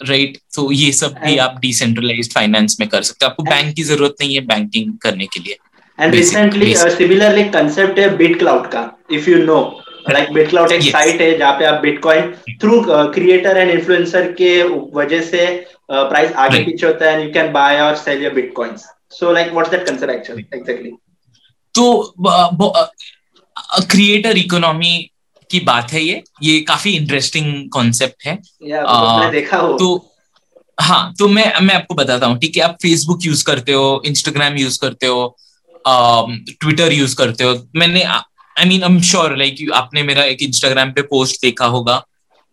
राइट 0.00 0.36
तो 0.54 0.70
ये 0.72 0.92
सब 0.92 1.14
भी 1.24 1.36
आप 1.38 1.58
डिसेंट्रलाइज्ड 1.60 2.32
फाइनेंस 2.32 2.76
में 2.80 2.88
कर 2.88 3.02
सकते 3.02 3.24
हो। 3.24 3.30
आपको 3.30 3.42
बैंक 3.42 3.74
की 3.74 3.82
ज़रूरत 3.82 4.14
नहीं 4.20 4.34
है 4.34 4.40
बैंकिंग 4.46 4.96
करने 5.02 5.26
के 5.26 5.40
लिए। 5.40 5.56
एंड 5.98 6.14
रिसेंटली 6.14 6.74
सिमिलरली 6.76 7.44
कंसेप्ट 7.48 7.98
है 7.98 8.16
बिट 8.16 8.38
क्लाउड 8.38 8.66
का 8.66 8.90
if 9.12 9.30
you 9.30 9.36
know 9.44 9.58
like 10.10 10.32
BitClout 10.48 10.72
एक 10.72 10.82
साइट 10.82 11.20
है 11.20 11.36
जहाँ 11.38 11.52
पे 11.58 11.64
आप 11.64 11.80
bitcoin 11.82 12.32
through 12.60 12.82
creator 12.88 13.56
and 13.56 13.70
influencer 13.70 14.32
के 14.32 14.62
वजह 14.94 15.20
से 15.22 15.46
प्राइस 15.90 16.30
uh, 16.30 16.36
आगे 16.36 16.62
पीछे 16.64 16.86
होता 16.86 17.06
है 17.06 17.12
एंड 17.12 17.24
यू 17.24 17.32
कैन 17.32 17.52
बाय 17.52 17.80
और 17.80 17.96
sell 17.96 18.22
your 18.22 18.34
bitcoins 18.34 18.86
so 19.10 19.32
like 19.32 19.52
what's 19.52 19.70
that 19.70 19.86
concept 19.88 20.14
actually 20.14 20.46
exactly 20.54 20.90
तो 21.74 21.84
क्रिएटर 23.80 24.36
इकोनॉमी 24.36 25.10
की 25.50 25.60
बात 25.60 25.92
है 25.92 26.02
ये। 26.02 26.22
ये 26.42 26.60
काफ़ी 26.60 26.92
इंटरेस्टिंग 26.96 27.70
कॉन्सेप्ट 27.70 28.26
है। 28.26 28.32
आ, 28.78 29.30
देखा 29.30 29.56
हो। 29.56 29.72
तो 29.78 30.08
हाँ 30.78 31.14
तो 31.18 31.28
मैं 31.28 31.52
मैं 31.60 31.74
आपको 31.74 31.94
बताता 31.94 32.26
हूँ 32.26 32.38
ठीक 32.38 32.56
है? 32.56 32.62
आप 32.62 32.76
फेसबुक 32.82 33.24
यूज़ 33.24 33.44
करते 33.44 33.72
हो 33.72 34.02
इंस्टाग्राम 34.06 34.56
यूज़ 34.56 34.78
करते 34.80 35.06
हो 35.06 35.36
ट्विटर 35.84 36.92
यूज़ 36.92 37.16
करते 37.16 37.44
हो। 37.44 37.54
मैंने 37.76 38.02
I 38.02 38.64
mean 38.64 38.82
I 38.82 38.90
am 38.90 39.00
sure 39.00 39.36
like 39.36 39.70
आपने 39.74 40.02
मेरा 40.02 40.24
एक 40.24 40.42
इंस्टाग्राम 40.42 40.92
पे 40.92 41.02
पोस्ट 41.02 41.40
देखा 41.42 41.66
होगा। 41.66 42.04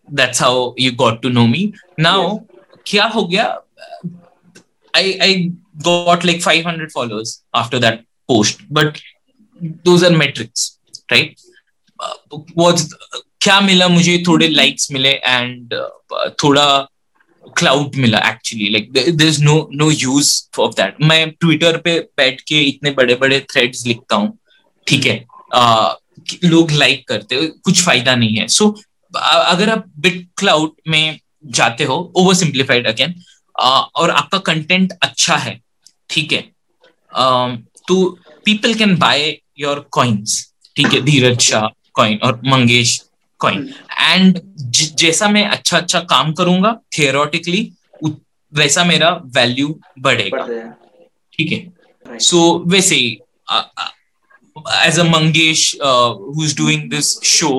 That's 0.08 0.42
how 0.42 0.74
you 0.80 0.92
got 0.96 1.22
to 1.22 1.28
know 1.28 1.46
me 1.46 1.72
now 2.00 2.38
क्या 2.86 3.04
हो 3.04 3.24
गया? 3.24 3.44
I 4.94 5.12
I 5.22 5.34
got 5.84 6.24
like 6.24 6.42
500 6.44 6.90
followers 6.94 7.42
after 7.54 7.78
that 7.78 8.04
post 8.28 8.58
but 8.72 8.98
those 9.62 10.04
are 10.04 10.16
metrics 10.16 10.79
right 11.12 11.34
was 12.58 12.94
क्या 13.40 13.60
मिला 13.60 13.88
मुझे? 13.88 14.22
थोड़े 14.26 14.48
लाइक्स 14.48 14.92
मिले 14.92 15.08
एंड 15.08 15.74
uh, 15.74 16.30
थोड़ा 16.42 16.88
क्लाउड 17.58 17.96
मिला 17.96 18.18
actually 18.18 18.68
like 18.70 18.92
there 18.92 19.26
is 19.28 19.42
no 19.44 19.68
no 19.74 19.90
use 19.90 20.60
of 20.60 20.72
that 20.72 20.96
मैं 21.02 21.30
ट्विटर 21.30 21.76
पे 21.76 21.98
बैठ 22.16 22.40
के 22.40 22.60
इतने 22.60 22.90
बड़े 22.90 23.14
बड़े 23.14 23.40
थ्रेड्स 23.40 23.86
लिखता 23.86 24.16
हूँ 24.16 24.38
ठीक 24.86 25.06
है? 25.06 25.24
Uh, 25.56 25.94
लोग 26.44 26.70
लाइक 26.70 27.08
करते 27.08 27.46
कुछ 27.46 27.82
फ़ायदा 27.82 28.14
नहीं 28.14 28.34
है। 28.34 28.48
सो 28.48 28.64
so, 28.64 28.82
अगर 29.22 29.70
आप 29.70 29.84
बिट 29.98 30.28
क्लाउड 30.36 30.72
में 30.88 31.20
जाते 31.46 31.84
हो 31.84 32.12
ओवर 32.16 32.34
सिंप्लीफाइड 32.34 32.86
अगेन 32.86 33.14
और 33.96 34.10
आपका 34.10 34.38
कंटेंट 34.38 34.92
अच्छा 35.02 35.36
है 35.36 35.60
ठीक 36.10 36.32
है? 36.32 36.44
Uh, 37.18 37.56
तो 37.88 38.18
people 38.44 38.74
can 38.74 38.96
buy 38.96 39.38
your 39.58 39.88
coins 39.90 40.49
ठीक 40.76 40.92
है 40.92 41.00
धीरज 41.00 41.38
शाह 41.40 41.66
कॉइन 41.94 42.18
और 42.24 42.40
मंगेश 42.46 43.00
कॉइन 43.40 43.68
एंड 44.00 44.40
जैसा 44.98 45.28
मैं 45.28 45.44
अच्छा 45.46 45.76
अच्छा 45.76 46.00
काम 46.10 46.32
करूँगा 46.32 46.72
थियोरटिकली 46.98 47.70
वैसा 48.52 48.84
मेरा 48.84 49.10
वैल्यू 49.36 49.68
बढ़ेगा। 49.98 50.46
ठीक 51.32 51.52
है? 51.52 52.18
सो 52.18 52.40
वैसे 52.66 52.94
ही 52.94 53.10
as 54.86 54.98
a 54.98 55.04
Mangesh 55.04 55.74
who 55.82 56.44
is 56.44 56.56
doing 56.56 56.90
this 56.90 57.18
show 57.30 57.50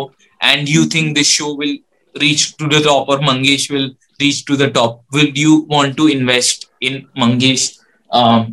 and 0.44 0.70
you 0.70 0.86
think 0.86 1.14
this 1.16 1.28
show 1.28 1.56
will 1.60 1.78
reach 2.16 2.54
to 2.60 2.68
the 2.68 2.84
top 2.84 3.10
or 3.10 3.22
Mangesh 3.24 3.72
will 3.72 3.92
reach 4.22 4.44
to 4.48 4.58
the 4.58 4.72
top 4.74 5.16
will 5.16 5.34
you 5.38 5.66
want 5.72 5.96
to 5.98 6.08
invest 6.08 6.68
in 6.82 7.04
Mangesh? 7.20 7.72
Um, 8.10 8.46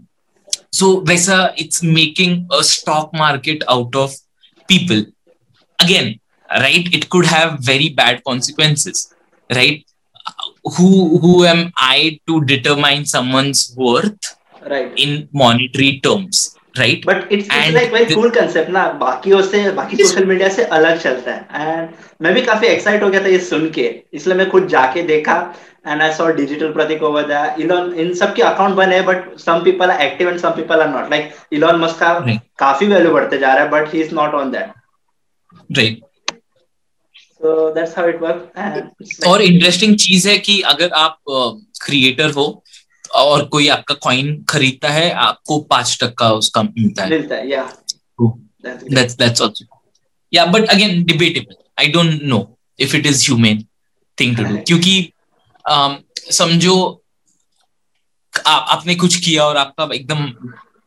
so 0.72 1.04
वैसा 1.08 1.36
it's 1.58 1.82
making 1.84 2.52
a 2.52 2.60
stock 2.62 3.10
market 3.14 3.64
out 3.68 3.96
of 3.96 4.12
people. 4.68 5.04
Again 5.80 6.20
right 6.50 6.88
it 6.94 7.08
could 7.10 7.26
have 7.26 7.60
very 7.60 7.88
bad 7.90 8.22
consequences 8.24 9.14
right? 9.54 9.84
Who 10.76 11.18
who 11.18 11.44
am 11.44 11.72
i 11.78 12.20
to 12.26 12.44
determine 12.44 13.06
someone's 13.06 13.74
worth 13.76 14.36
right. 14.66 14.92
in 14.96 15.28
monetary 15.32 16.00
terms 16.00 16.57
right? 16.74 17.04
But 17.04 17.32
it's, 17.32 17.46
it's 17.50 17.74
like 17.74 17.90
very 17.90 18.06
cool 18.14 18.30
concept 18.30 18.68
ना 18.70 18.86
बाकियों 19.00 19.40
से 19.42 19.70
बाकी 19.72 19.96
social 19.96 20.24
media 20.24 20.48
से 20.48 20.64
अलग 20.64 21.00
चलता 21.00 21.32
है। 21.32 21.40
And 21.54 21.88
मैं 22.22 22.34
भी 22.34 22.42
काफ़ी 22.42 22.66
एक्साइट 22.68 23.02
हो 23.02 23.08
गया 23.10 23.22
था 23.24 23.28
ये 23.28 23.38
सुन 23.48 23.70
के। 23.70 23.88
इसलिए 24.14 24.36
मैं 24.36 24.48
खुद 24.50 24.66
जाके 24.68 25.02
देखा। 25.02 25.36
And 25.86 26.02
I 26.02 26.12
saw 26.14 26.26
digital 26.32 26.72
Prateek 26.72 27.02
over 27.02 27.22
that 27.26 27.60
Elon 27.60 27.92
इन 28.00 28.12
सब 28.14 28.34
के 28.34 28.42
अकाउंट 28.42 28.74
बने 28.76 29.00
but 29.02 29.38
some 29.38 29.62
people 29.64 29.90
are 29.90 30.00
active 30.02 30.28
and 30.28 30.38
some 30.40 30.50
people 30.50 30.80
are 30.80 30.88
not 30.88 31.10
like 31.10 31.32
Elon 31.52 31.80
Musk 31.80 31.98
का 32.00 32.12
काफ़ी 32.58 32.86
वैल्यू 32.86 33.12
बढ़ते 33.12 33.38
जा 33.38 33.54
रहा 33.54 33.64
है 33.64 33.70
but 33.70 33.94
he 33.94 34.00
is 34.00 34.14
not 34.14 34.34
on 34.34 34.50
that 34.52 34.72
right 35.78 36.00
और 39.26 39.42
इंटरेस्टिंग 39.42 39.96
चीज़ 39.96 40.28
है 40.28 40.38
कि 40.38 40.60
अगर 40.60 40.90
आप 40.94 41.18
क्रिएटर 41.84 42.28
uh, 42.28 42.36
हो 42.36 42.62
और 43.14 43.44
कोई 43.44 43.68
आपका 43.68 43.94
कॉइन 43.94 44.44
खरीदता 44.44 44.88
है 44.88 45.10
आपको 45.10 45.60
पाँच 45.60 45.98
टक्का 46.00 46.32
उसका 46.32 46.62
मिलता 46.62 47.04
है। 47.04 47.10
But 50.46 50.68
again 50.68 51.04
debatable 51.04 51.54
I 51.78 51.86
don't 51.86 52.22
know 52.22 52.58
if 52.80 52.96
it 52.96 53.06
is 53.06 53.24
humane 53.24 53.64
thing 54.20 54.36
to 54.36 54.42
do 54.42 54.56
क्योंकि 54.56 55.12
um, 55.70 55.96
समझो 56.32 57.04
आप 58.46 58.66
आपने 58.68 58.94
कुछ 58.94 59.16
किया 59.16 59.44
और 59.44 59.56
आपका 59.56 59.88
एकदम 59.94 60.26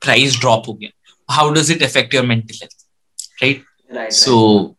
प्राइस 0.02 0.40
ड्रॉप 0.40 0.64
हो 0.68 0.74
गया। 0.74 0.90
How 1.34 1.50
does 1.50 1.72
it 1.72 1.84
affect 1.84 2.14
your 2.14 2.26
mental 2.26 2.56
health 2.56 2.88
right 3.44 3.64
so 4.12 4.76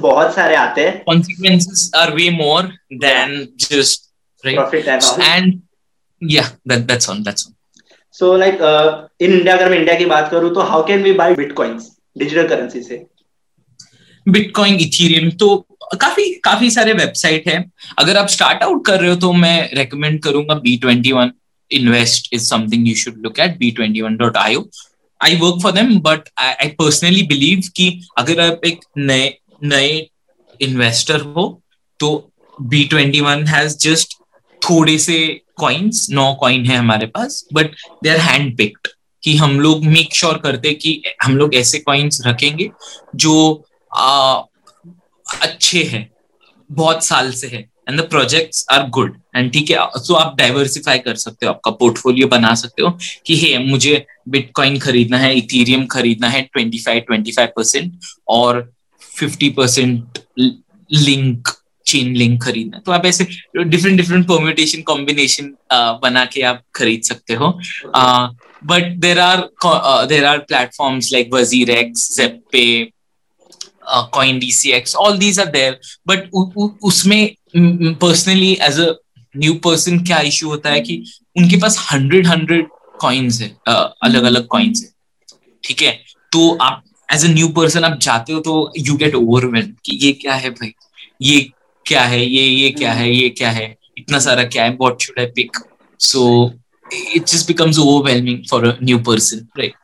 बहुत 0.00 0.34
सारे 0.34 0.56
आते 0.56 0.86
हैं। 0.86 1.04
More 2.30 2.62
than 2.92 3.56
right? 4.44 4.56
Profit 4.56 4.88
and 4.88 5.02
all. 5.02 5.22
And 5.22 5.62
yeah 6.34 6.48
that 6.66 6.86
that's 6.88 7.08
on 7.08 7.22
that's 7.22 7.46
on. 7.46 7.54
So 8.14 8.32
like 8.44 8.60
uh, 8.60 9.08
in 9.20 9.32
india 9.40 9.56
अगर 9.56 9.70
मैं 9.70 9.78
इंडिया 9.78 9.94
की 9.98 10.06
बात 10.14 10.30
करूँ 10.30 10.54
तो 10.54 10.68
how 10.70 10.80
can 10.90 11.04
we 11.08 11.12
buy 11.20 11.28
bitcoins? 11.42 11.90
Digital 12.22 12.48
currency 12.52 12.82
से. 12.88 13.04
बिटकॉइन 14.26 14.74
इथीरियम 14.80 15.30
तो 15.40 15.46
काफ़ी 16.00 16.24
काफ़ी 16.44 16.70
सारे 16.70 16.92
वेबसाइट 16.92 17.48
है। 17.48 17.58
अगर 17.98 18.16
आप 18.16 18.28
स्टार्ट 18.34 18.62
आउट 18.62 18.84
कर 18.86 19.00
रहे 19.00 19.10
हो 19.10 19.16
तो 19.24 19.32
मैं 19.32 19.70
रेकमेंड 19.76 20.22
करूँगा 20.22 20.54
B 20.60 20.76
twenty 20.82 21.12
one 21.12 21.32
invest 21.70 22.32
is 22.34 22.48
something 22.50 22.88
you 22.88 22.94
should 23.02 23.16
look 23.24 23.38
at 23.40 23.58
B 23.58 23.70
twenty 23.78 24.00
one 24.02 24.16
dot 24.16 24.36
I 24.36 24.56
I 25.20 25.36
work 25.42 25.62
for 25.62 25.72
them 25.72 25.98
but 26.06 26.28
I 26.38 26.68
personally 26.78 27.22
believe 27.32 27.68
कि 27.76 27.88
अगर 28.18 28.40
आप 28.40 28.64
एक 28.66 28.80
नए 28.98 29.28
नए 29.64 29.90
इन्वेस्टर 30.60 31.20
हो 31.36 31.46
तो 32.00 32.10
B 32.62 32.84
twenty 32.90 33.20
one 33.20 33.44
has 33.46 33.76
just 33.88 34.18
थोड़े 34.68 34.98
से 34.98 35.18
कॉइन्स 35.58 36.06
नौ 36.10 36.32
कॉइन 36.34 36.66
है 36.66 36.76
हमारे 36.76 37.06
पास 37.06 37.44
but 37.54 37.74
they 38.04 38.10
are 38.10 38.18
hand 38.20 38.56
picked 38.56 38.88
कि 39.22 39.36
हम 39.36 39.60
लोग 39.60 39.84
मेक 39.84 40.14
श्योर 40.14 40.32
sure 40.32 40.42
करते 40.42 40.72
कि 40.74 41.02
हम 41.24 41.36
लोग 41.36 41.54
ऐसे 41.54 41.78
कॉइन्स 41.78 42.20
रखेंगे 42.26 42.70
जो 43.16 43.64
आ, 43.92 44.42
अच्छे 45.26 45.82
हैं 45.82 46.08
बहुत 46.70 47.04
साल 47.04 47.30
से 47.32 47.46
है 47.46 47.68
and 47.88 48.00
the 48.00 48.08
projects 48.10 48.64
are 48.72 48.88
good 48.88 49.16
and 49.36 49.52
ठीक 49.52 49.70
है 49.70 49.78
सो 49.96 50.14
आप 50.14 50.36
डाइवर्सिफाई 50.38 50.98
कर 50.98 51.14
सकते 51.16 51.46
हो 51.46 51.52
आपका 51.52 51.70
पोर्टफोलियो 51.70 52.28
बना 52.28 52.54
सकते 52.54 52.82
हो 52.82 52.90
कि 53.26 53.36
हे 53.36 53.56
मुझे 53.58 54.04
बिटकॉइन 54.28 54.78
खरीदना 54.78 55.18
है 55.18 55.34
इथीरियम 55.34 55.86
खरीदना 55.86 56.28
है 56.28 56.42
twenty 56.42 56.78
five 56.78 57.00
twenty 57.00 57.32
five 57.32 57.48
percent 57.56 57.98
और 58.28 58.72
fifty 59.02 59.48
percent 59.50 60.18
link 60.90 61.48
chain 61.94 62.14
link 62.16 62.42
खरीदना 62.42 62.78
तो 62.86 62.92
आप 62.92 63.06
ऐसे 63.06 63.24
डिफरेंट 63.56 63.96
डिफरेंट 63.96 64.26
परम्यूटेशन 64.28 64.82
कॉम्बिनेशन 64.92 65.54
बना 66.02 66.24
के 66.32 66.42
आप 66.44 66.62
खरीद 66.74 67.02
सकते 67.04 67.34
हो। 67.34 67.52
But 68.62 68.96
there 69.00 69.18
are 69.20 69.48
there 70.08 70.24
are 70.24 70.38
platforms 70.48 71.12
like 71.12 71.34
WazirX 71.70 72.16
Zebpay 72.16 72.66
CoinDCX 74.38 74.94
all 74.96 75.18
these 75.18 75.38
are 75.40 75.46
there 75.52 75.78
but 76.08 76.30
उसमें 76.84 77.34
personally 77.56 78.52
as 78.62 78.78
a 78.80 78.92
new 79.34 79.54
person 79.64 79.98
क्या 80.04 80.18
इश्यू 80.28 80.48
होता 80.48 80.70
है 80.70 80.80
कि 80.80 81.02
उनके 81.36 81.56
पास 81.60 81.78
हंड्रेड 81.90 82.26
हंड्रेड 82.26 82.68
कॉइन्स 83.00 83.40
है 83.40 83.48
अलग 83.68 84.22
अलग 84.24 84.46
कॉइन्स 84.48 84.82
है। 84.82 84.88
ठीक 85.64 85.82
है? 85.82 85.92
तो 86.32 86.56
आप 86.62 86.82
एज 87.08 87.24
अ 87.24 87.28
न्यू 87.28 87.48
पर्सन 87.56 87.84
आप 87.84 87.98
जाते 88.02 88.32
हो 88.32 88.40
तो 88.40 88.72
यू 88.78 88.96
गेट 88.96 89.14
ओवरवेल्ड 89.14 89.74
कि 89.84 89.98
ये 90.02 90.12
क्या 90.22 90.34
है 90.34 90.50
भाई? 90.50 90.72
ये 91.22 91.40
क्या 91.85 92.01
है 92.13 92.23
ये 92.25 92.43
ये 92.43 92.69
क्या 92.71 92.93
है 92.93 93.11
ये 93.11 93.29
क्या 93.37 93.49
है 93.51 93.75
इतना 93.97 94.19
सारा 94.19 94.43
क्या 94.55 94.63
है 94.63 94.75
what 94.81 95.01
should 95.01 95.19
I 95.19 95.25
pick 95.35 95.57
so 95.99 96.25
it 96.91 97.27
just 97.27 97.47
becomes 97.47 97.77
overwhelming 97.77 98.43
for 98.51 98.63
a 98.65 98.71
new 98.89 98.99
person 98.99 99.47
right 99.57 99.75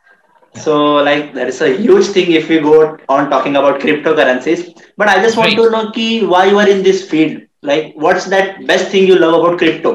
so 0.64 0.76
like 1.08 1.34
that 1.34 1.48
is 1.52 1.60
a 1.60 1.76
huge 1.76 2.06
thing 2.06 2.32
if 2.32 2.48
we 2.48 2.58
go 2.58 2.98
on 3.08 3.28
talking 3.30 3.56
about 3.56 3.80
cryptocurrencies 3.80 4.62
but 4.96 5.08
i 5.08 5.20
just 5.22 5.36
want 5.36 5.48
right. 5.48 5.56
to 5.56 5.70
know 5.70 5.90
ki 5.96 6.26
why 6.26 6.46
you 6.46 6.58
are 6.58 6.68
in 6.68 6.82
this 6.82 7.02
field 7.10 7.42
like 7.62 7.92
what's 8.06 8.26
that 8.34 8.66
best 8.66 8.88
thing 8.94 9.06
you 9.06 9.18
love 9.18 9.36
about 9.40 9.58
crypto 9.58 9.92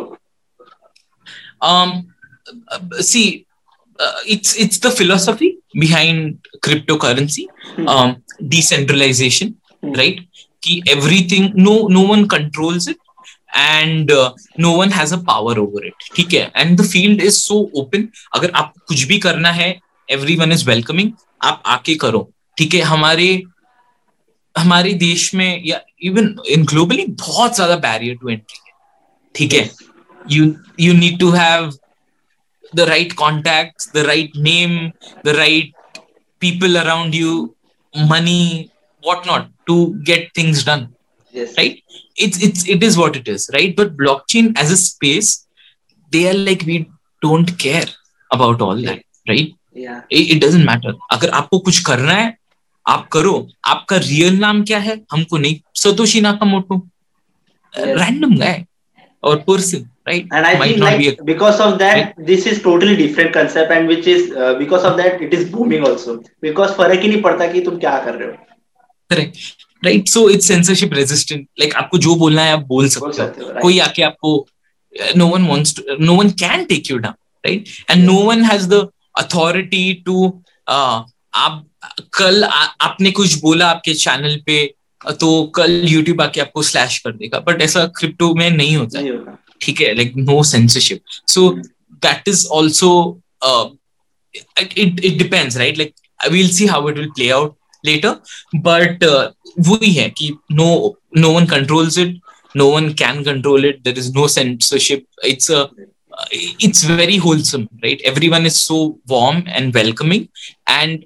um 1.61 1.93
see 3.11 3.45
uh, 3.99 4.19
it's 4.25 4.55
it's 4.57 4.79
the 4.79 4.91
philosophy 4.91 5.51
behind 5.73 6.47
cryptocurrency 6.67 7.47
hmm. 7.75 7.87
um 7.87 8.15
decentralization 8.55 9.55
hmm. 9.81 9.93
right 9.93 10.19
कि 10.66 10.82
everything 10.88 11.50
no 11.58 11.76
no 11.90 12.06
one 12.06 12.24
controls 12.26 12.88
it 12.88 12.96
and 13.56 14.10
no 14.60 14.70
one 14.72 14.92
has 14.92 15.14
a 15.14 15.18
power 15.26 15.58
over 15.58 15.86
it 15.86 16.14
ठीक 16.16 16.32
है? 16.34 16.50
And 16.56 16.80
the 16.80 16.86
field 16.86 17.20
is 17.22 17.36
so 17.36 17.60
open 17.80 18.08
अगर 18.34 18.50
आप 18.54 18.72
कुछ 18.88 19.02
भी 19.02 19.18
करना 19.18 19.50
है 19.52 19.68
every 20.08 20.36
one 20.36 20.52
is 20.52 20.66
welcoming 20.68 21.12
आप 21.42 21.62
आके 21.66 21.94
करो. 21.94 22.28
ठीक 22.56 22.74
है? 22.74 22.80
हमारे 22.82 23.42
हमारे 24.56 24.92
देश 25.00 25.34
में 25.34 25.62
या 25.66 25.80
इवन 26.04 26.34
इन 26.50 26.64
ग्लोबली 26.64 27.04
बहुत 27.20 27.54
ज़्यादा 27.54 27.76
बैरियर 27.78 28.16
टू 28.16 28.28
एंट्री 28.28 28.60
है. 28.66 28.72
ठीक 29.34 29.52
है? 29.52 29.70
You 30.22 30.54
you 30.80 30.92
need 30.94 31.18
to 31.20 31.30
have 31.30 31.70
the 32.72 32.80
right 32.88 33.12
contact 33.12 33.92
the 33.94 34.06
right 34.06 34.36
name 34.36 34.78
the 35.24 35.36
right 35.36 35.98
people 36.42 36.76
around 36.78 37.14
you 37.14 37.34
money 37.94 38.68
what 39.02 39.26
not 39.26 39.50
to 39.66 39.76
get 40.10 40.32
things 40.34 40.62
done 40.64 40.84
yes. 41.32 41.54
right 41.58 41.82
it's 42.16 42.42
it's 42.42 42.68
it 42.68 42.82
is 42.88 42.96
what 42.96 43.16
it 43.16 43.28
is 43.34 43.50
right 43.56 43.76
but 43.76 43.96
blockchain 43.96 44.52
as 44.62 44.70
a 44.70 44.76
space 44.76 45.30
they 46.12 46.28
are 46.30 46.38
like 46.48 46.64
we 46.66 46.78
don't 47.22 47.58
care 47.58 47.88
about 48.30 48.60
all 48.60 48.80
that 48.88 49.02
right 49.28 49.52
yeah 49.72 50.00
it, 50.10 50.36
it 50.36 50.40
doesn't 50.44 50.66
matter 50.72 50.94
अगर 51.12 51.30
आपको 51.40 51.58
कुछ 51.68 51.82
करना 51.86 52.12
है 52.12 52.36
आप 52.86 53.08
करो 53.12 53.34
आपका 53.74 53.96
real 53.96 54.38
नाम 54.40 54.62
क्या 54.64 54.78
है 54.78 55.00
हमको 55.12 55.38
नहीं 55.38 55.60
Satoshi 55.82 56.20
Nakamoto 56.20 56.86
random 57.78 58.36
guy 58.38 58.64
or 59.22 59.36
person 59.48 59.88
right 60.08 60.26
and 60.32 60.46
i 60.46 60.54
Might 60.58 60.68
think 60.68 60.82
like 60.84 61.20
a, 61.20 61.24
because 61.28 61.60
of 61.60 61.78
that 61.78 61.96
right? 61.96 62.26
this 62.26 62.46
is 62.46 62.62
totally 62.62 62.96
different 62.96 63.32
concept 63.36 63.72
and 63.76 63.88
which 63.88 64.06
is 64.06 64.30
uh, 64.32 64.54
because 64.58 64.84
of 64.84 64.96
that 64.98 65.22
it 65.26 65.34
is 65.38 65.48
booming 65.54 65.86
also 65.88 66.14
because 66.46 66.76
फ़र्क 66.76 67.00
ही 67.02 67.08
नहीं 67.08 67.22
पड़ता 67.22 67.46
कि 67.52 67.60
तुम 67.68 67.78
क्या 67.84 67.98
कर 68.04 68.14
रहे 68.14 68.28
हो 68.28 68.36
correct 69.10 69.36
right 69.84 70.08
so 70.08 70.28
it's 70.28 70.48
censorship 70.48 70.92
resistant 70.92 71.46
like 71.60 71.74
आपको 71.74 71.98
जो 71.98 72.14
बोलना 72.14 72.42
है 72.42 72.52
आप 72.52 72.60
बोल 72.66 72.88
सकते 72.88 73.22
हो। 73.22 73.60
कोई 73.62 73.78
आके 73.78 74.02
आपको 74.02 74.46
no 75.16 75.26
one 75.26 75.46
wants 75.46 75.74
no 76.00 76.14
one 76.14 76.30
can 76.42 76.64
take 76.64 76.90
you 76.90 76.98
down 76.98 77.14
right 77.46 77.68
and 77.90 78.04
no 78.04 78.14
one 78.22 78.44
has 78.44 78.68
the 78.68 78.88
authority 79.18 79.92
to 80.06 80.26
आप 80.68 81.64
कल 82.14 82.44
आ, 82.44 82.62
आपने 82.64 83.10
कुछ 83.10 83.38
बोला 83.40 83.68
आपके 83.70 83.94
चैनल 83.94 84.40
पे 84.46 84.74
तो 85.20 85.30
कल 85.56 85.82
यूट्यूब 85.88 86.20
आके 86.22 86.40
आपको 86.40 86.62
स्लैश 86.62 86.98
कर 86.98 87.12
देगा। 87.12 87.38
बट 87.40 87.62
ऐसा 87.62 87.84
क्रिप्टो 87.98 88.34
में 88.34 88.50
नहीं 88.50 88.76
होता। 88.76 88.98
है 88.98 89.36
ठीक 89.60 89.80
है? 89.80 89.94
Like 89.94 90.12
no 90.16 90.42
censorship 90.42 91.02
so 91.28 91.48
that 92.06 92.28
is 92.28 92.46
also 92.46 92.90
it 94.34 95.00
it 95.04 95.18
depends 95.18 95.56
right 95.56 95.78
like 95.78 95.94
we'll 96.32 96.52
see 96.56 96.66
how 96.68 96.78
it 96.88 96.98
will 96.98 97.10
play 97.16 97.26
out. 97.36 97.50
Later 97.88 98.12
but 98.68 99.04
uh, 99.08 99.26
वही 99.68 99.92
है 99.92 100.08
कि 100.18 100.30
no 100.60 100.70
no 101.24 101.32
one 101.38 101.46
controls 101.52 101.98
it 102.04 102.16
no 102.54 102.66
one 102.76 102.88
can 103.02 103.22
control 103.24 103.68
it 103.70 103.82
there 103.84 103.98
is 104.02 104.08
no 104.14 104.26
censorship 104.36 105.04
it's 105.32 105.50
a 105.50 105.60
it's 106.66 106.82
very 106.90 107.16
wholesome 107.18 107.68
right 107.84 108.00
everyone 108.12 108.46
is 108.50 108.60
so 108.62 108.78
warm 109.08 109.42
and 109.58 109.74
welcoming 109.80 110.26
and 110.78 111.04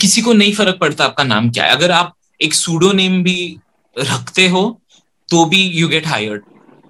किसी 0.00 0.22
को 0.22 0.32
नहीं 0.32 0.52
फ़र्क 0.54 0.76
पड़ता 0.80 1.04
आपका 1.04 1.24
नाम 1.24 1.50
क्या 1.50 1.64
है 1.64 1.76
अगर 1.76 1.90
आप 1.90 2.14
एक 2.40 2.54
सूडो 2.54 2.90
नेम 2.92 3.22
भी 3.22 3.38
रखते 3.96 4.46
हो 4.48 4.62
तो 5.28 5.44
भी 5.44 5.62
यू 5.78 5.88
गेट 5.88 6.06
हायर्ड 6.06 6.42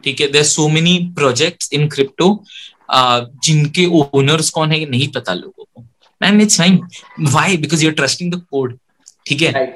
ठीक 0.04 0.20
है 0.20 0.26
there 0.32 0.42
so 0.44 0.68
many 0.68 0.98
projects 1.16 1.72
in 1.72 1.88
crypto 1.88 2.28
जिनके 3.44 3.86
ओनर्स 4.00 4.50
कौन 4.50 4.72
है 4.72 4.84
नहीं 4.90 5.08
पता 5.12 5.34
लोगों 5.34 5.64
को 5.64 5.84
man 6.20 6.40
it's 6.40 6.58
fine 6.58 6.80
why 7.20 7.56
because 7.64 7.84
you 7.84 7.90
are 7.90 7.94
trusting 7.96 8.32
the 8.32 8.42
code 8.50 8.78
ठीक 9.26 9.42
है? 9.42 9.66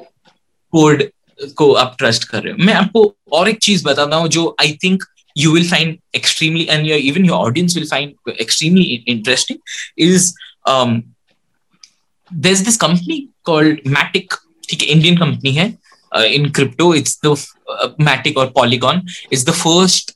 कोड 0.73 1.03
को 1.57 1.71
आप 1.73 1.95
ट्रस्ट 1.97 2.23
कर 2.23 2.43
रहे 2.43 2.53
हो। 2.53 2.65
मैं 2.65 2.73
आपको 2.73 3.15
और 3.31 3.49
एक 3.49 3.57
चीज़ 3.61 3.83
बताता 3.85 4.15
हूँ 4.15 4.27
जो 4.27 4.55
I 4.61 4.77
think 4.83 5.03
you 5.37 5.51
will 5.51 5.69
find 5.69 5.97
extremely 6.15 6.67
and 6.69 6.85
your 6.87 6.99
even 6.99 7.25
your 7.25 7.37
audience 7.37 7.75
will 7.75 7.87
find 7.87 8.31
extremely 8.41 8.83
interesting 9.07 9.59
is 9.97 10.33
this 12.31 12.59
this 12.59 12.77
company 12.77 13.27
called 13.43 13.79
Matic 13.87 14.33
ठीक 14.69 14.81
है 14.81 14.87
इंडियन 14.87 15.17
कंपनी 15.17 15.51
है 15.51 15.73
in 16.25 16.49
crypto 16.51 16.93
it's 16.95 17.19
the 17.25 17.35
Matic 17.99 18.37
or 18.37 18.49
Polygon 18.49 19.01
is 19.33 19.45
the 19.45 19.53
first 19.53 20.11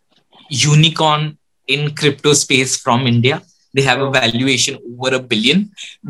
unicorn 0.52 1.36
in 1.70 1.88
crypto 1.94 2.34
space 2.34 2.82
from 2.84 3.08
India 3.08 3.39
they 3.74 3.84
have 3.84 4.02
a 4.02 4.10
valuation 4.12 4.78
over 4.92 5.16
a 5.16 5.20
billion 5.20 5.60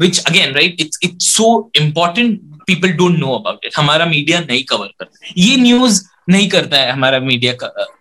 which 0.04 0.20
again 0.30 0.54
right 0.60 0.80
it's 0.86 0.98
it's 1.08 1.28
so 1.40 1.48
important 1.82 2.40
people 2.70 2.92
don't 3.02 3.20
know 3.24 3.36
about 3.36 3.60
it. 3.66 3.76
हमारा 3.78 4.06
media 4.06 4.40
नहीं 4.40 4.64
cover 4.70 4.88
करता 5.00 5.34
ये 5.38 5.56
news 5.58 6.02
नहीं 6.30 6.48
करता 6.50 6.78
है 6.78 6.92
हमारा 6.92 7.20
media 7.20 7.54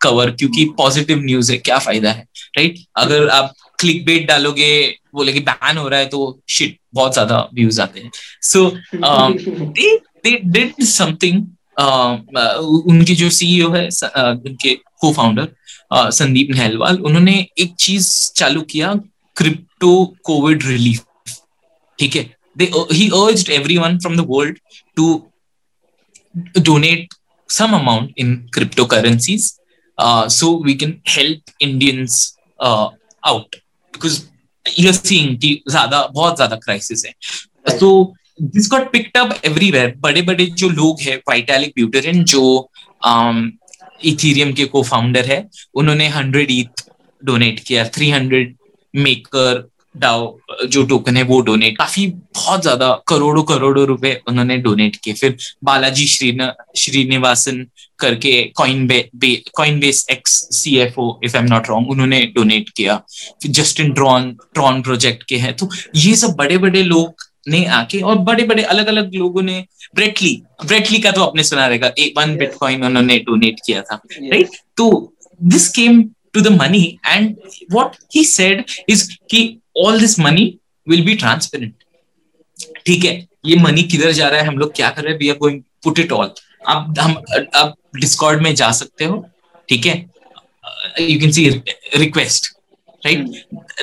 cover 0.02 0.30
क्योंकि 0.30 0.64
positive 0.78 1.22
news 1.24 1.52
है 1.52 1.58
क्या 1.58 1.78
फ़ायदा 1.78 2.12
है 2.12 2.26
राइट 2.56 2.78
अगर 3.04 3.28
आप 3.28 3.54
क्लिक 3.80 4.04
बेट 4.04 4.26
डालोगे 4.28 4.72
बोलेगे 5.14 5.40
बैन 5.40 5.76
हो 5.76 5.88
रहा 5.88 6.00
है 6.00 6.06
तो 6.06 6.18
शिट 6.48 6.76
बहुत 6.94 7.12
ज़्यादा 7.12 7.38
व्यूज़ 7.54 7.80
आते 7.80 8.00
हैं। 8.00 8.10
सो 8.42 8.70
दे 8.94 9.96
दे 10.24 10.36
डिड 10.44 10.82
समथिंग 10.84 11.46
उनके 12.90 13.14
जो 13.14 13.30
सीईओ 13.30 13.70
है 13.72 13.84
उनके 13.84 14.74
को 15.00 15.12
फाउंडर 15.12 15.48
संदीप 15.94 16.48
नहलवाल 16.50 16.98
उन्होंने 17.10 17.34
एक 17.58 17.74
चीज़ 17.80 18.08
चालू 18.36 18.62
किया 18.72 18.92
क्रिप्टो 19.40 19.94
कोविड 20.24 20.66
रिलीफ 20.66 21.34
ठीक 21.98 22.16
है 22.16 22.28
they 22.56 22.66
he 22.90 23.10
urged 23.12 23.50
everyone 23.50 23.98
from 24.00 24.16
the 24.16 24.24
world 24.24 24.56
to 24.96 25.04
donate 26.62 27.14
some 27.50 27.74
amount 27.74 28.12
in 28.16 28.48
cryptocurrencies 28.56 29.58
uh, 29.98 30.28
so 30.28 30.56
we 30.58 30.74
can 30.74 31.00
help 31.06 31.38
Indians 31.60 32.38
uh, 32.60 32.90
out 33.22 33.56
because 33.94 34.16
you're 34.66 34.92
seeing 34.94 35.36
कि 35.38 35.62
ज़्यादा 35.68 36.06
बहुत 36.14 36.36
ज़्यादा 36.36 36.56
क्राइसिस 36.56 37.04
है 37.06 37.78
तो 37.78 37.90
this 38.42 38.68
got 38.70 38.92
picked 38.92 39.16
up 39.18 39.40
everywhere 39.44 39.94
बड़े 40.00 40.22
बड़े 40.22 40.46
जो 40.62 40.68
लोग 40.70 41.00
हैं 41.00 41.16
वाइटालिक 41.28 41.72
ब्यूटरिन 41.76 42.22
जो 42.24 42.44
इथीरियम 44.04 44.52
के 44.52 44.64
को 44.64 44.82
फाउंडर 44.82 45.24
है 45.26 45.44
उन्होंने 45.80 46.06
हंड्रेड 46.08 46.50
ईथ 46.50 46.84
डोनेट 47.22 47.60
किया 47.60 47.88
थ्री 47.94 48.10
हंड्रेड 48.10 48.56
मेकर 48.94 49.68
डाओ 49.96 50.66
जो 50.66 50.82
टोकन 50.86 51.16
है 51.16 51.22
वो 51.22 51.40
डोनेट 51.42 51.76
काफ़ी 51.78 52.06
बहुत 52.06 52.62
ज़्यादा 52.62 52.90
करोड़ों 53.08 53.42
करोड़ों 53.44 53.86
रुपए 53.86 54.12
उन्होंने 54.28 54.56
डोनेट 54.58 54.96
किए। 54.96 55.14
फिर 55.14 55.36
बालाजी 55.64 56.06
श्रीन 56.06 56.50
श्रीनिवासन 56.78 57.64
करके 57.98 58.42
coin 58.56 58.86
bay 58.86 59.32
Coinbase 59.80 60.06
ex 60.10 60.32
C 60.56 60.76
F 60.78 61.00
O 61.00 61.08
if 61.24 61.36
I 61.36 61.42
am 61.42 61.48
not 61.48 61.68
wrong 61.68 61.90
उन्होंने 61.90 62.20
डोनेट 62.36 62.68
किया। 62.76 62.96
फिर 63.42 63.50
जस्टिन 63.52 63.90
ड्रॉन 63.92 64.30
ट्रॉन 64.54 64.80
प्रोजेक्ट 64.82 65.22
के 65.28 65.36
हैं। 65.38 65.56
तो 65.56 65.68
ये 65.96 66.14
सब 66.16 66.34
बड़े 66.38 66.58
बड़े 66.58 66.82
लोग 66.82 67.28
ने 67.48 67.64
आके 67.74 68.00
और 68.00 68.18
बड़े 68.20 68.44
बड़े 68.44 68.62
अलग 68.64 68.86
अलग 68.86 69.14
लोगों 69.14 69.42
ने 69.42 69.64
ब्रेटली 69.94 70.34
ब्रेटली 70.66 70.98
का 71.00 71.10
तो 71.10 71.22
आपने 71.22 71.42
सुना 71.44 71.66
रहेगा 71.66 71.92
एक 71.98 72.18
वन 72.18 72.36
बिटकॉइन 72.36 72.84
उन्होंने 72.84 73.18
डोनेट 73.26 73.60
किया 73.66 73.82
था 73.82 74.00
राइट 74.22 74.56
तो 74.76 74.90
this 75.40 75.68
came 75.74 76.02
to 76.34 76.40
the 76.40 76.48
money 76.60 76.84
and 77.06 77.36
what 77.72 77.96
he 78.14 78.24
said 78.24 78.64
is 78.88 79.08
कि 79.30 79.42
all 79.84 80.00
this 80.00 80.18
money 80.20 80.46
will 80.88 81.04
be 81.04 81.14
transparent 81.14 81.74
ठीक 82.86 83.04
है 83.04 83.14
ये 83.46 83.56
मनी 83.56 83.82
किधर 83.82 84.12
जा 84.12 84.28
रहा 84.28 84.40
है 84.40 84.46
हम 84.46 84.58
लोग 84.58 84.74
क्या 84.76 84.90
कर 84.90 85.02
रहे 85.02 85.12
हैं? 85.12 85.18
We 85.18 85.28
are 85.28 85.36
going 85.36 85.62
put 85.84 85.98
it 85.98 86.12
all 86.12 86.30
आप 86.68 86.94
हम 86.98 87.22
आप 87.56 87.74
डिस्कॉर्ड 88.00 88.42
में 88.42 88.54
जा 88.54 88.70
सकते 88.80 89.04
हो 89.04 89.26
ठीक 89.68 89.86
है? 89.86 89.98
You 91.00 91.20
can 91.20 91.30
see 91.32 91.48
request 91.96 92.54
right? 93.06 93.28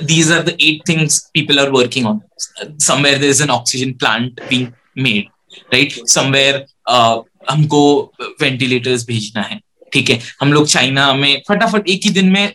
These 0.09 0.27
are 0.33 0.43
the 0.47 0.53
eight 0.63 0.81
things 0.87 1.15
people 1.35 1.59
are 1.59 1.69
working 1.75 2.05
on. 2.05 2.17
Somewhere 2.87 3.17
there 3.21 3.31
is 3.35 3.39
an 3.45 3.53
oxygen 3.53 3.93
plant 4.03 4.41
being 4.49 4.67
made 5.05 5.31
right? 5.73 5.95
Somewhere 6.15 6.59
uh, 6.95 7.15
हमको 7.49 7.81
वेंटिलेटर्स 8.41 9.05
भेजना 9.07 9.41
है. 9.41 9.59
ठीक 9.93 10.09
है 10.09 10.19
हम 10.41 10.53
लोग 10.53 10.67
चाइना 10.67 11.11
में 11.13 11.41
फटाफट 11.49 11.89
एक 11.89 12.01
ही 12.03 12.09
दिन 12.09 12.29
में 12.31 12.53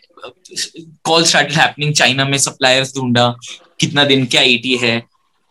कॉल 1.05 1.23
स्टार्ट 1.23 1.51
हैपनिंग 1.51 1.93
चाइना 1.93 2.25
में 2.25 2.37
सप्लायर्स 2.37 2.95
ढूंढा 2.95 3.29
कितना 3.79 4.03
दिन 4.03 4.25
क्या 4.25 4.41
ए 4.41 4.57
टी 4.63 4.75
है 4.77 4.95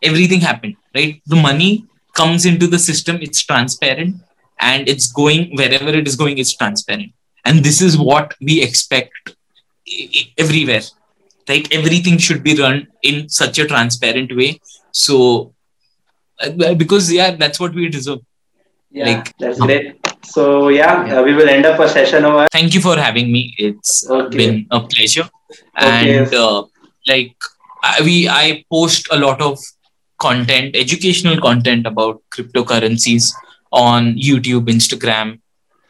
everything 0.03 0.43
happen 0.43 0.75
right 0.97 1.21
the 1.29 1.43
money 1.45 1.73
comes 2.15 2.47
into 2.59 2.67
the 2.67 2.79
system 2.81 3.19
it's 3.23 3.47
transparent 3.47 4.15
and 4.59 4.89
it's 4.89 5.13
going 5.13 5.59
wherever 5.75 5.99
it 5.99 6.09
is 6.09 6.17
going 6.19 6.39
it's 6.39 6.57
transparent 6.59 7.13
and 7.45 7.63
this 7.63 7.83
is 7.83 7.97
what 7.99 8.35
we 8.45 8.59
expect 8.61 9.31
everywhere 10.41 10.83
right 11.47 11.73
everything 11.73 12.19
should 12.19 12.43
be 12.43 12.55
run 12.55 12.83
in 13.05 13.27
such 13.31 13.59
a 13.61 13.65
transparent 13.65 14.33
way 14.33 14.55
so 14.95 15.19
because 16.41 17.13
that's 17.13 17.61
what 17.61 17.75
we 17.75 17.87
deserve 17.89 18.21
like 18.95 20.12
so 20.23 20.69
yeah, 20.69 21.07
yeah. 21.07 21.19
Uh, 21.19 21.23
we 21.23 21.35
will 21.35 21.49
end 21.49 21.67
up 21.67 21.79
a 21.81 21.89
session 21.89 22.25
over 22.25 22.47
thank 22.53 22.75
you 22.75 22.81
for 22.81 22.97
having 22.97 23.33
me 23.33 23.55
It's 23.59 24.09
okay. 24.09 24.37
been 24.37 24.67
a 24.71 24.81
pleasure 24.81 25.29
okay. 25.79 26.23
and 26.23 26.35
uh, 26.35 26.65
like 27.07 27.35
I, 27.83 28.01
we 28.03 28.29
i 28.29 28.65
post 28.71 29.09
a 29.11 29.19
lot 29.19 29.41
of 29.41 29.59
content 30.19 30.77
educational 30.77 31.41
content 31.41 31.87
about 31.87 32.23
cryptocurrencies 32.31 33.33
on 33.73 34.15
youtube 34.15 34.67
instagram 34.67 35.41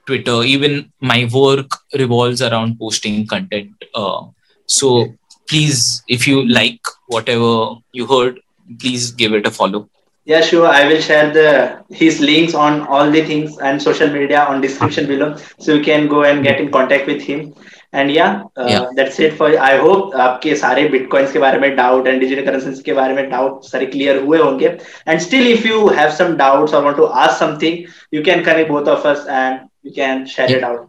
twitter 0.07 0.43
even 0.43 0.91
my 1.01 1.29
work 1.33 1.71
revolves 1.99 2.41
around 2.41 2.79
posting 2.79 3.27
content 3.27 3.73
uh, 3.95 4.23
so 4.67 5.15
please, 5.49 6.03
if 6.09 6.27
you 6.27 6.47
like 6.49 6.81
whatever 7.09 7.75
you 7.93 8.07
heard, 8.07 8.41
please 8.81 9.11
give 9.11 9.35
it 9.35 9.47
a 9.47 9.51
follow. 9.51 9.89
Yeah, 10.28 10.42
sure. 10.42 10.68
I 10.68 10.88
will 10.88 11.00
share 11.00 11.32
the 11.32 11.50
his 11.90 12.20
links 12.20 12.54
on 12.54 12.82
all 12.88 13.10
the 13.10 13.24
things 13.28 13.58
and 13.60 13.82
social 13.82 14.10
media 14.10 14.42
on 14.44 14.60
description 14.60 15.08
below, 15.08 15.38
so 15.58 15.76
you 15.76 15.84
can 15.84 16.08
go 16.08 16.24
and 16.24 16.44
get 16.44 16.60
in 16.60 16.72
contact 16.72 17.08
with 17.14 17.22
him. 17.32 17.50
And 17.96 18.10
या 18.12 18.28
that's 18.60 19.20
it 19.20 19.38
for 19.38 19.56
I 19.56 19.78
hope 19.78 20.16
आपके 20.22 20.56
सारे 20.56 20.88
bitcoins 20.90 21.32
के 21.34 21.40
बारे 21.40 21.60
में 21.60 21.76
doubt 21.76 22.08
and 22.08 22.20
digital 22.20 22.46
currencies 22.46 22.82
के 22.86 22.94
बारे 22.94 23.14
में 23.14 23.30
doubt 23.30 23.64
सारे 23.66 23.86
क्लियर 23.86 24.22
हुए 24.24 24.40
होंगे 24.40 24.68
and 25.08 25.20
still 25.20 25.48
if 25.52 25.66
you 25.66 25.88
have 26.00 26.12
some 26.18 26.36
doubts 26.38 26.74
और 26.74 26.84
want 26.84 26.98
to 26.98 27.06
ask 27.24 27.40
something 27.40 27.86
you 28.14 28.24
can 28.24 28.44
connect 28.44 28.72
both 28.72 28.88
of 28.96 29.08
us 29.08 29.26
and 29.30 29.60
you 29.86 29.92
can 29.96 30.26
share 30.36 30.58
it 30.58 30.64
out 30.64 30.86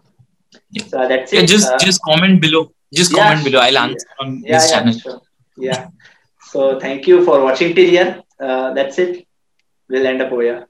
so 0.91 1.03
that's 1.11 1.33
it 1.33 1.49
just 1.51 1.69
uh, 1.73 1.79
just 1.81 2.01
comment 2.05 2.39
below 2.41 2.61
just 2.99 3.15
yeah, 3.15 3.19
comment 3.19 3.45
below 3.47 3.61
i'll 3.61 3.79
answer 3.81 4.07
yeah. 4.07 4.23
on 4.23 4.31
yeah, 4.37 4.53
this 4.53 4.71
channel 4.71 4.95
sure. 4.99 5.17
yeah 5.57 5.83
so 6.53 6.69
thank 6.85 7.09
you 7.11 7.19
for 7.29 7.37
watching 7.43 7.75
till 7.79 7.91
here 7.95 8.07
uh, 8.07 8.32
uh, 8.44 8.74
that's 8.74 9.00
it. 9.00 9.26
We'll 9.90 10.06
end 10.06 10.22
up 10.22 10.32
over 10.32 10.42
here 10.42 10.68